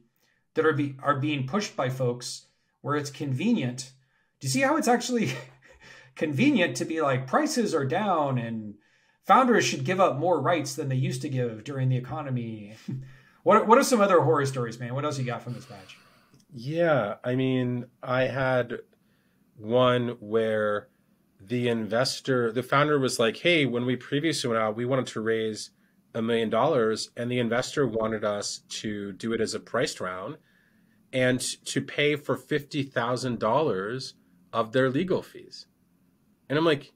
that 0.55 0.65
are 0.65 0.73
be, 0.73 0.95
are 1.03 1.19
being 1.19 1.45
pushed 1.45 1.75
by 1.75 1.89
folks 1.89 2.47
where 2.81 2.95
it's 2.95 3.11
convenient. 3.11 3.91
Do 4.39 4.47
you 4.47 4.51
see 4.51 4.61
how 4.61 4.77
it's 4.77 4.87
actually 4.87 5.33
convenient 6.15 6.77
to 6.77 6.85
be 6.85 7.01
like 7.01 7.27
prices 7.27 7.75
are 7.75 7.85
down 7.85 8.37
and 8.37 8.75
founders 9.25 9.65
should 9.65 9.83
give 9.83 9.99
up 9.99 10.17
more 10.17 10.39
rights 10.39 10.75
than 10.75 10.89
they 10.89 10.95
used 10.95 11.21
to 11.23 11.29
give 11.29 11.63
during 11.63 11.89
the 11.89 11.97
economy? 11.97 12.75
what 13.43 13.67
what 13.67 13.77
are 13.77 13.83
some 13.83 14.01
other 14.01 14.21
horror 14.21 14.45
stories, 14.45 14.79
man? 14.79 14.95
What 14.95 15.05
else 15.05 15.19
you 15.19 15.25
got 15.25 15.43
from 15.43 15.53
this 15.53 15.65
batch? 15.65 15.97
Yeah, 16.53 17.15
I 17.23 17.35
mean, 17.35 17.87
I 18.01 18.23
had 18.23 18.79
one 19.57 20.17
where 20.19 20.87
the 21.41 21.67
investor, 21.67 22.51
the 22.51 22.63
founder 22.63 22.97
was 22.97 23.19
like, 23.19 23.37
"Hey, 23.37 23.65
when 23.65 23.85
we 23.85 23.95
previously 23.95 24.49
went 24.49 24.61
out, 24.61 24.75
we 24.75 24.85
wanted 24.85 25.07
to 25.07 25.21
raise 25.21 25.71
a 26.13 26.21
million 26.21 26.49
dollars, 26.49 27.09
and 27.17 27.29
the 27.29 27.39
investor 27.39 27.85
wanted 27.85 28.23
us 28.23 28.59
to 28.69 29.11
do 29.13 29.33
it 29.33 29.41
as 29.41 29.53
a 29.53 29.59
priced 29.59 29.99
round 29.99 30.37
and 31.11 31.39
to 31.65 31.81
pay 31.81 32.15
for 32.15 32.37
fifty 32.37 32.83
thousand 32.83 33.39
dollars 33.39 34.13
of 34.53 34.71
their 34.71 34.89
legal 34.89 35.21
fees." 35.21 35.67
And 36.47 36.57
I'm 36.59 36.65
like, 36.65 36.93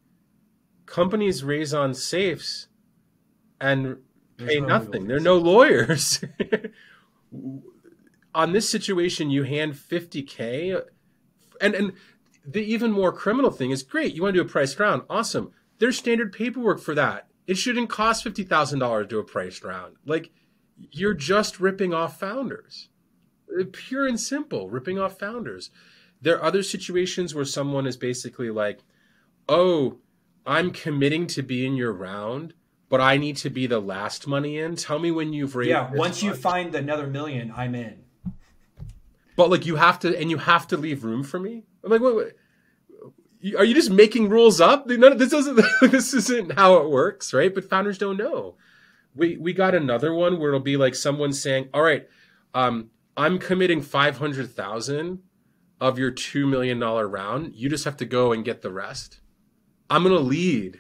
companies 0.90 1.44
raise 1.44 1.74
on 1.74 1.94
safes 1.94 2.68
and 3.62 3.98
pay 4.38 4.60
no 4.60 4.68
nothing. 4.68 5.08
There 5.08 5.18
are 5.18 5.22
no 5.22 5.38
lawyers. 5.38 6.24
on 8.36 8.52
this 8.52 8.70
situation, 8.70 9.30
you 9.30 9.44
hand 9.44 9.74
50K. 9.74 10.82
And, 11.62 11.76
and 11.76 11.94
the 12.46 12.62
even 12.62 12.92
more 12.92 13.12
criminal 13.12 13.52
thing 13.52 13.72
is 13.72 13.84
great. 13.84 14.16
You 14.16 14.24
want 14.24 14.34
to 14.34 14.42
do 14.42 14.48
a 14.48 14.50
priced 14.50 14.80
round. 14.80 15.04
Awesome. 15.10 15.52
There's 15.78 15.98
standard 15.98 16.34
paperwork 16.34 16.80
for 16.80 16.96
that. 16.96 17.28
It 17.48 17.58
shouldn't 17.58 17.90
cost 17.90 18.26
$50,000 18.26 19.02
to 19.02 19.08
do 19.08 19.20
a 19.20 19.24
priced 19.24 19.64
round. 19.64 19.96
Like, 20.06 20.32
you're 20.92 21.14
just 21.14 21.60
ripping 21.60 21.94
off 21.94 22.20
founders. 22.20 22.90
Uh, 23.50 23.64
pure 23.72 24.08
and 24.08 24.20
simple, 24.20 24.70
ripping 24.70 25.00
off 25.00 25.20
founders. 25.20 25.72
There 26.22 26.38
are 26.38 26.44
other 26.44 26.64
situations 26.64 27.34
where 27.34 27.46
someone 27.46 27.88
is 27.88 27.98
basically 27.98 28.50
like, 28.50 28.80
oh, 29.48 29.98
I'm 30.50 30.72
committing 30.72 31.28
to 31.28 31.44
be 31.44 31.64
in 31.64 31.76
your 31.76 31.94
round, 31.94 32.56
but 32.90 33.00
I 33.00 33.18
need 33.18 33.38
to 33.38 33.52
be 33.52 33.68
the 33.68 33.80
last 33.80 34.26
money 34.26 34.58
in. 34.58 34.76
Tell 34.76 34.98
me 34.98 35.12
when 35.12 35.32
you've 35.32 35.56
raised. 35.56 35.70
Yeah, 35.70 35.92
once 35.94 36.24
you 36.24 36.34
find 36.34 36.74
another 36.74 37.06
million, 37.06 37.54
I'm 37.56 37.76
in. 37.76 38.04
But 39.36 39.52
like 39.52 39.68
you 39.68 39.76
have 39.76 40.00
to 40.00 40.20
and 40.20 40.32
you 40.32 40.38
have 40.38 40.66
to 40.70 40.78
leave 40.78 41.04
room 41.04 41.24
for 41.24 41.40
me? 41.40 41.66
I'm 41.84 41.92
like 41.92 42.02
wait, 42.02 42.16
what 42.16 42.36
are 43.60 43.64
you 43.64 43.76
just 43.76 43.92
making 43.92 44.30
rules 44.30 44.60
up? 44.60 44.88
None, 44.88 45.18
this 45.20 45.30
doesn't 45.30 45.62
this 45.82 46.16
isn't 46.16 46.54
how 46.54 46.78
it 46.78 46.90
works 46.90 47.32
right? 47.32 47.54
But 47.54 47.70
founders 47.70 48.00
don't 48.00 48.18
know. 48.18 48.56
We 49.16 49.38
we 49.38 49.54
got 49.54 49.76
another 49.76 50.16
one 50.16 50.40
where 50.40 50.50
it'll 50.50 50.62
be 50.62 50.78
like 50.78 50.96
someone 50.96 51.32
saying 51.32 51.70
all 51.76 51.84
right 51.84 52.08
um, 52.56 52.90
i'm 53.16 53.38
committing 53.38 53.82
500000 53.82 55.20
of 55.80 56.00
your 56.00 56.12
$2 56.12 56.50
million 56.50 56.80
round. 56.80 57.54
You 57.56 57.70
just 57.70 57.86
have 57.86 57.98
to 57.98 58.06
go 58.06 58.34
and 58.34 58.44
get 58.44 58.62
the 58.62 58.72
rest 58.72 59.19
i'm 59.90 60.04
going 60.04 60.16
to 60.16 60.22
lead 60.22 60.80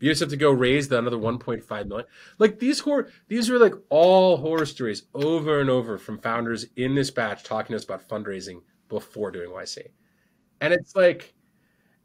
you 0.00 0.08
just 0.08 0.20
have 0.20 0.30
to 0.30 0.36
go 0.36 0.50
raise 0.50 0.88
the 0.88 0.98
another 0.98 1.18
1.5 1.18 1.86
million. 1.86 2.06
Like 2.38 2.58
these 2.58 2.80
horror, 2.80 3.10
these 3.28 3.50
are 3.50 3.58
like 3.58 3.74
all 3.90 4.38
horror 4.38 4.64
stories 4.64 5.02
over 5.14 5.60
and 5.60 5.68
over 5.68 5.98
from 5.98 6.18
founders 6.18 6.64
in 6.74 6.94
this 6.94 7.10
batch 7.10 7.44
talking 7.44 7.74
to 7.74 7.76
us 7.76 7.84
about 7.84 8.08
fundraising 8.08 8.62
before 8.88 9.30
doing 9.30 9.50
YC. 9.50 9.78
And 10.62 10.72
it's 10.72 10.96
like, 10.96 11.34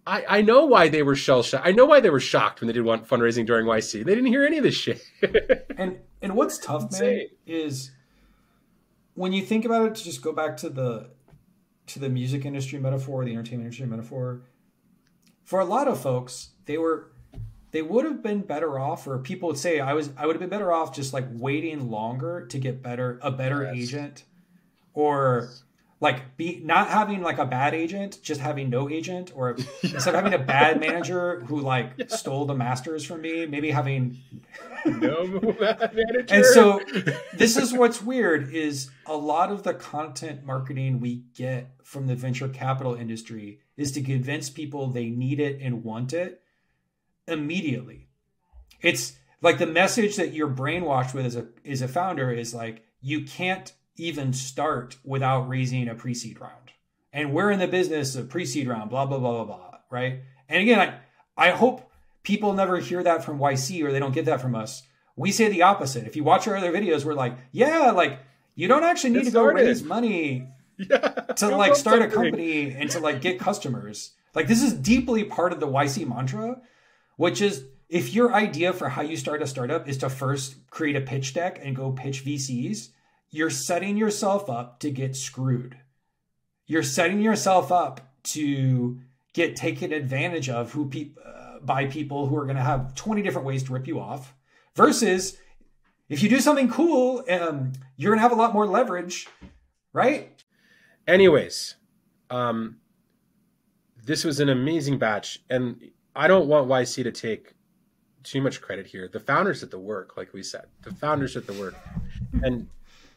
I, 0.06 0.26
I 0.28 0.42
know 0.42 0.66
why 0.66 0.90
they 0.90 1.04
were 1.04 1.16
shell 1.16 1.42
shocked. 1.42 1.66
I 1.66 1.72
know 1.72 1.86
why 1.86 2.02
they 2.02 2.10
were 2.10 2.20
shocked 2.20 2.60
when 2.60 2.68
they 2.68 2.74
did 2.74 2.84
want 2.84 3.08
fundraising 3.08 3.46
during 3.46 3.66
YC. 3.66 4.04
They 4.06 4.14
didn't 4.14 4.28
hear 4.28 4.46
any 4.46 4.58
of 4.58 4.64
this 4.64 4.76
shit. 4.76 5.02
and 5.78 6.00
and 6.22 6.36
what's 6.36 6.60
tough, 6.60 6.92
man, 7.00 7.28
is 7.48 7.92
when 9.16 9.34
you 9.34 9.42
think 9.42 9.66
about 9.66 9.88
it. 9.88 9.96
To 9.96 10.04
just 10.04 10.22
go 10.22 10.32
back 10.32 10.58
to 10.58 10.70
the 10.70 11.10
to 11.88 12.00
the 12.00 12.10
music 12.10 12.46
industry 12.46 12.78
metaphor, 12.78 13.26
the 13.26 13.32
entertainment 13.32 13.66
industry 13.66 13.88
metaphor. 13.88 14.42
For 15.46 15.60
a 15.60 15.66
lot 15.66 15.88
of 15.88 16.02
folks, 16.02 16.50
they 16.66 16.78
were 16.78 17.12
they 17.72 17.82
would 17.82 18.06
have 18.06 18.24
been 18.24 18.42
better 18.42 18.80
off, 18.80 19.06
or 19.06 19.20
people 19.20 19.50
would 19.50 19.58
say 19.58 19.80
I 19.80 19.94
was 19.94 20.10
I 20.18 20.26
would 20.26 20.36
have 20.36 20.40
been 20.40 20.50
better 20.50 20.72
off 20.72 20.96
just 20.96 21.14
like 21.14 21.26
waiting 21.32 21.90
longer 21.90 22.46
to 22.48 22.58
get 22.58 22.82
better 22.82 23.20
a 23.22 23.32
better 23.32 23.64
yes. 23.64 23.76
agent, 23.76 24.24
or 24.94 25.50
like 26.00 26.38
be 26.38 26.62
not 26.64 26.88
having 26.88 27.22
like 27.22 27.38
a 27.38 27.46
bad 27.46 27.74
agent, 27.74 28.20
just 28.24 28.42
having 28.42 28.70
no 28.70 28.90
agent, 28.90 29.32
or 29.36 29.56
yeah. 29.84 29.92
instead 29.94 30.16
of 30.16 30.24
having 30.24 30.34
a 30.34 30.44
bad 30.44 30.80
manager 30.80 31.42
who 31.42 31.60
like 31.62 31.92
yeah. 31.98 32.08
stole 32.08 32.46
the 32.46 32.56
masters 32.56 33.06
from 33.06 33.22
me, 33.22 33.46
maybe 33.46 33.72
having 33.72 34.18
no 34.86 35.40
bad 35.60 35.94
manager. 35.96 36.34
And 36.34 36.46
so 36.46 36.82
this 37.34 37.58
is 37.58 37.74
what's 37.74 38.02
weird 38.02 38.54
is 38.54 38.90
a 39.06 39.16
lot 39.16 39.52
of 39.52 39.64
the 39.64 39.74
content 39.74 40.46
marketing 40.46 41.00
we 41.00 41.24
get 41.36 41.72
from 41.84 42.08
the 42.08 42.16
venture 42.16 42.48
capital 42.48 42.96
industry 42.96 43.60
is 43.78 43.92
to 43.94 44.02
convince 44.02 44.50
people 44.50 44.88
they 44.88 45.10
need 45.10 45.40
it 45.40 45.60
and 45.62 45.84
want 45.84 46.14
it 46.14 46.42
immediately. 47.28 48.08
It's 48.82 49.14
like 49.42 49.58
the 49.58 49.66
message 49.68 50.16
that 50.16 50.34
you're 50.34 50.50
brainwashed 50.50 51.14
with 51.14 51.26
as 51.26 51.36
a 51.36 51.48
as 51.66 51.82
a 51.82 51.88
founder 51.88 52.32
is 52.32 52.54
like 52.54 52.84
you 53.02 53.24
can't 53.26 53.74
even 53.98 54.34
start 54.34 54.98
without 55.04 55.48
raising 55.48 55.88
a 55.88 55.96
pre-seed 55.96 56.40
round. 56.40 56.72
And 57.14 57.34
we're 57.34 57.52
in 57.52 57.60
the 57.60 57.68
business 57.68 58.16
of 58.16 58.30
pre-seed 58.30 58.68
round, 58.68 58.90
blah 58.90 59.06
blah 59.06 59.20
blah 59.20 59.44
blah 59.44 59.58
blah, 59.58 59.78
right? 59.90 60.22
And 60.50 60.62
again, 60.62 60.80
I 60.80 61.48
I 61.48 61.52
hope 61.52 61.90
people 62.24 62.54
never 62.54 62.78
hear 62.80 63.04
that 63.04 63.24
from 63.24 63.40
YC 63.40 63.84
or 63.84 63.92
they 63.92 64.00
don't 64.00 64.14
get 64.14 64.26
that 64.26 64.42
from 64.42 64.56
us. 64.56 64.84
We 65.16 65.32
say 65.32 65.50
the 65.50 65.62
opposite. 65.62 66.06
If 66.06 66.16
you 66.16 66.24
watch 66.24 66.48
our 66.48 66.58
other 66.58 66.72
videos, 66.74 67.06
we're 67.06 67.14
like, 67.14 67.38
yeah, 67.52 67.92
like 67.92 68.20
you 68.56 68.68
don't 68.68 68.84
actually 68.84 69.12
need 69.12 69.20
Get 69.20 69.26
to 69.26 69.32
go 69.32 69.44
started. 69.44 69.66
raise 69.66 69.84
money 69.84 70.48
Yeah. 70.90 70.98
to 71.38 71.56
like 71.56 71.76
start 71.76 72.02
a 72.02 72.08
company 72.08 72.72
and 72.74 72.90
to 72.92 73.00
like 73.00 73.22
get 73.22 73.40
customers. 73.40 74.12
Like 74.34 74.48
this 74.48 74.62
is 74.62 74.74
deeply 74.74 75.24
part 75.24 75.54
of 75.54 75.60
the 75.60 75.68
YC 75.68 76.08
mantra, 76.08 76.62
which 77.16 77.42
is 77.42 77.64
if 77.88 78.14
your 78.14 78.34
idea 78.34 78.74
for 78.74 78.90
how 78.90 79.02
you 79.02 79.16
start 79.16 79.42
a 79.42 79.48
startup 79.48 79.88
is 79.88 79.98
to 80.00 80.10
first 80.10 80.70
create 80.70 80.96
a 80.96 81.02
pitch 81.02 81.34
deck 81.34 81.60
and 81.64 81.76
go 81.76 81.92
pitch 81.92 82.26
VCs, 82.26 82.90
you're 83.30 83.50
setting 83.50 83.96
yourself 83.96 84.50
up 84.50 84.80
to 84.80 84.92
get 84.92 85.16
screwed. 85.16 85.78
You're 86.68 86.84
setting 86.84 87.22
yourself 87.22 87.72
up 87.72 88.02
to 88.24 89.00
get 89.34 89.56
taken 89.56 89.92
advantage 89.92 90.50
of 90.50 90.72
who 90.72 90.90
pe- 90.90 91.12
uh, 91.24 91.60
by 91.62 91.86
people 91.86 92.28
who 92.28 92.36
are 92.38 92.46
going 92.46 92.56
to 92.56 92.62
have 92.64 92.96
20 92.96 93.22
different 93.22 93.46
ways 93.46 93.64
to 93.64 93.74
rip 93.74 93.88
you 93.88 94.00
off 94.00 94.34
versus 94.76 95.38
if 96.10 96.24
you 96.24 96.30
do 96.30 96.40
something 96.40 96.70
cool 96.70 97.24
um, 97.30 97.74
you're 97.98 98.12
going 98.12 98.18
to 98.18 98.22
have 98.22 98.32
a 98.32 98.36
lot 98.36 98.54
more 98.54 98.66
leverage 98.66 99.28
right 99.94 100.44
Anyways, 101.08 101.76
um, 102.30 102.78
this 104.04 104.24
was 104.24 104.40
an 104.40 104.50
amazing 104.50 104.98
batch, 104.98 105.40
and 105.50 105.92
I 106.16 106.28
don't 106.28 106.48
want 106.48 106.68
YC 106.68 107.04
to 107.04 107.12
take 107.12 107.54
too 108.24 108.42
much 108.42 108.62
credit 108.62 108.88
here. 108.88 109.08
The 109.08 109.20
founders 109.20 109.60
did 109.60 109.72
the 109.72 109.80
work, 109.80 110.18
like 110.18 110.34
we 110.34 110.42
said. 110.42 110.66
The 110.82 110.94
founders 110.94 111.34
did 111.34 111.48
the 111.48 111.54
work, 111.54 111.76
and 112.44 112.68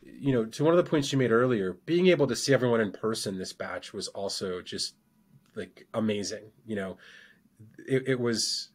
you 0.02 0.32
know, 0.32 0.44
to 0.44 0.64
one 0.64 0.76
of 0.76 0.84
the 0.84 0.88
points 0.88 1.12
you 1.12 1.18
made 1.18 1.30
earlier, 1.30 1.74
being 1.86 2.08
able 2.08 2.26
to 2.26 2.36
see 2.36 2.52
everyone 2.52 2.80
in 2.80 2.92
person 2.92 3.38
this 3.38 3.52
batch 3.52 3.92
was 3.92 4.08
also 4.08 4.60
just 4.60 4.94
like 5.54 5.86
amazing. 5.94 6.44
You 6.66 6.76
know, 6.76 6.96
it, 7.86 8.08
it 8.08 8.20
was 8.20 8.70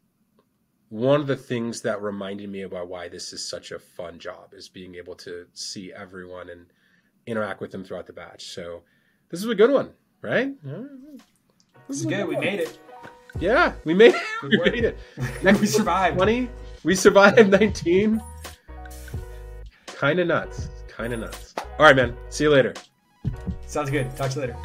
one 0.90 1.20
of 1.20 1.28
the 1.28 1.36
things 1.36 1.82
that 1.82 2.02
reminded 2.02 2.50
me 2.50 2.62
about 2.62 2.88
why 2.88 3.10
this 3.10 3.34
is 3.34 3.48
such 3.48 3.72
a 3.72 3.80
fun 3.80 4.20
job 4.20 4.54
is 4.54 4.70
being 4.70 4.96
able 4.96 5.16
to 5.16 5.48
see 5.54 5.92
everyone 5.92 6.50
and 6.50 6.68
interact 7.26 7.62
with 7.62 7.72
them 7.72 7.84
throughout 7.84 8.06
the 8.06 8.14
batch. 8.14 8.46
So 8.46 8.84
this 9.34 9.44
is 9.44 9.50
a 9.50 9.56
good 9.56 9.72
one, 9.72 9.90
right? 10.22 10.54
this 11.88 11.98
is 12.02 12.06
good 12.06 12.28
we 12.28 12.38
made 12.38 12.60
it 12.60 12.78
Yeah, 13.40 13.74
we 13.84 13.96
made 13.96 14.14
it. 14.14 14.22
Good 14.42 14.52
We 14.64 14.70
made 14.70 14.86
it. 14.86 14.98
we 15.60 15.66
survived 15.66 16.18
20. 16.18 16.50
We 16.84 16.94
survived 16.94 17.50
19. 17.50 18.22
Kind 19.88 20.20
of 20.20 20.28
nuts. 20.28 20.70
Kind 20.88 21.14
of 21.14 21.22
nuts. 21.22 21.56
All 21.80 21.86
right, 21.88 21.96
man. 21.96 22.16
See 22.30 22.44
you 22.44 22.52
later. 22.52 22.76
sounds 23.66 23.90
good 23.90 24.16
talk 24.16 24.30
to 24.30 24.36
you 24.36 24.42
later 24.42 24.58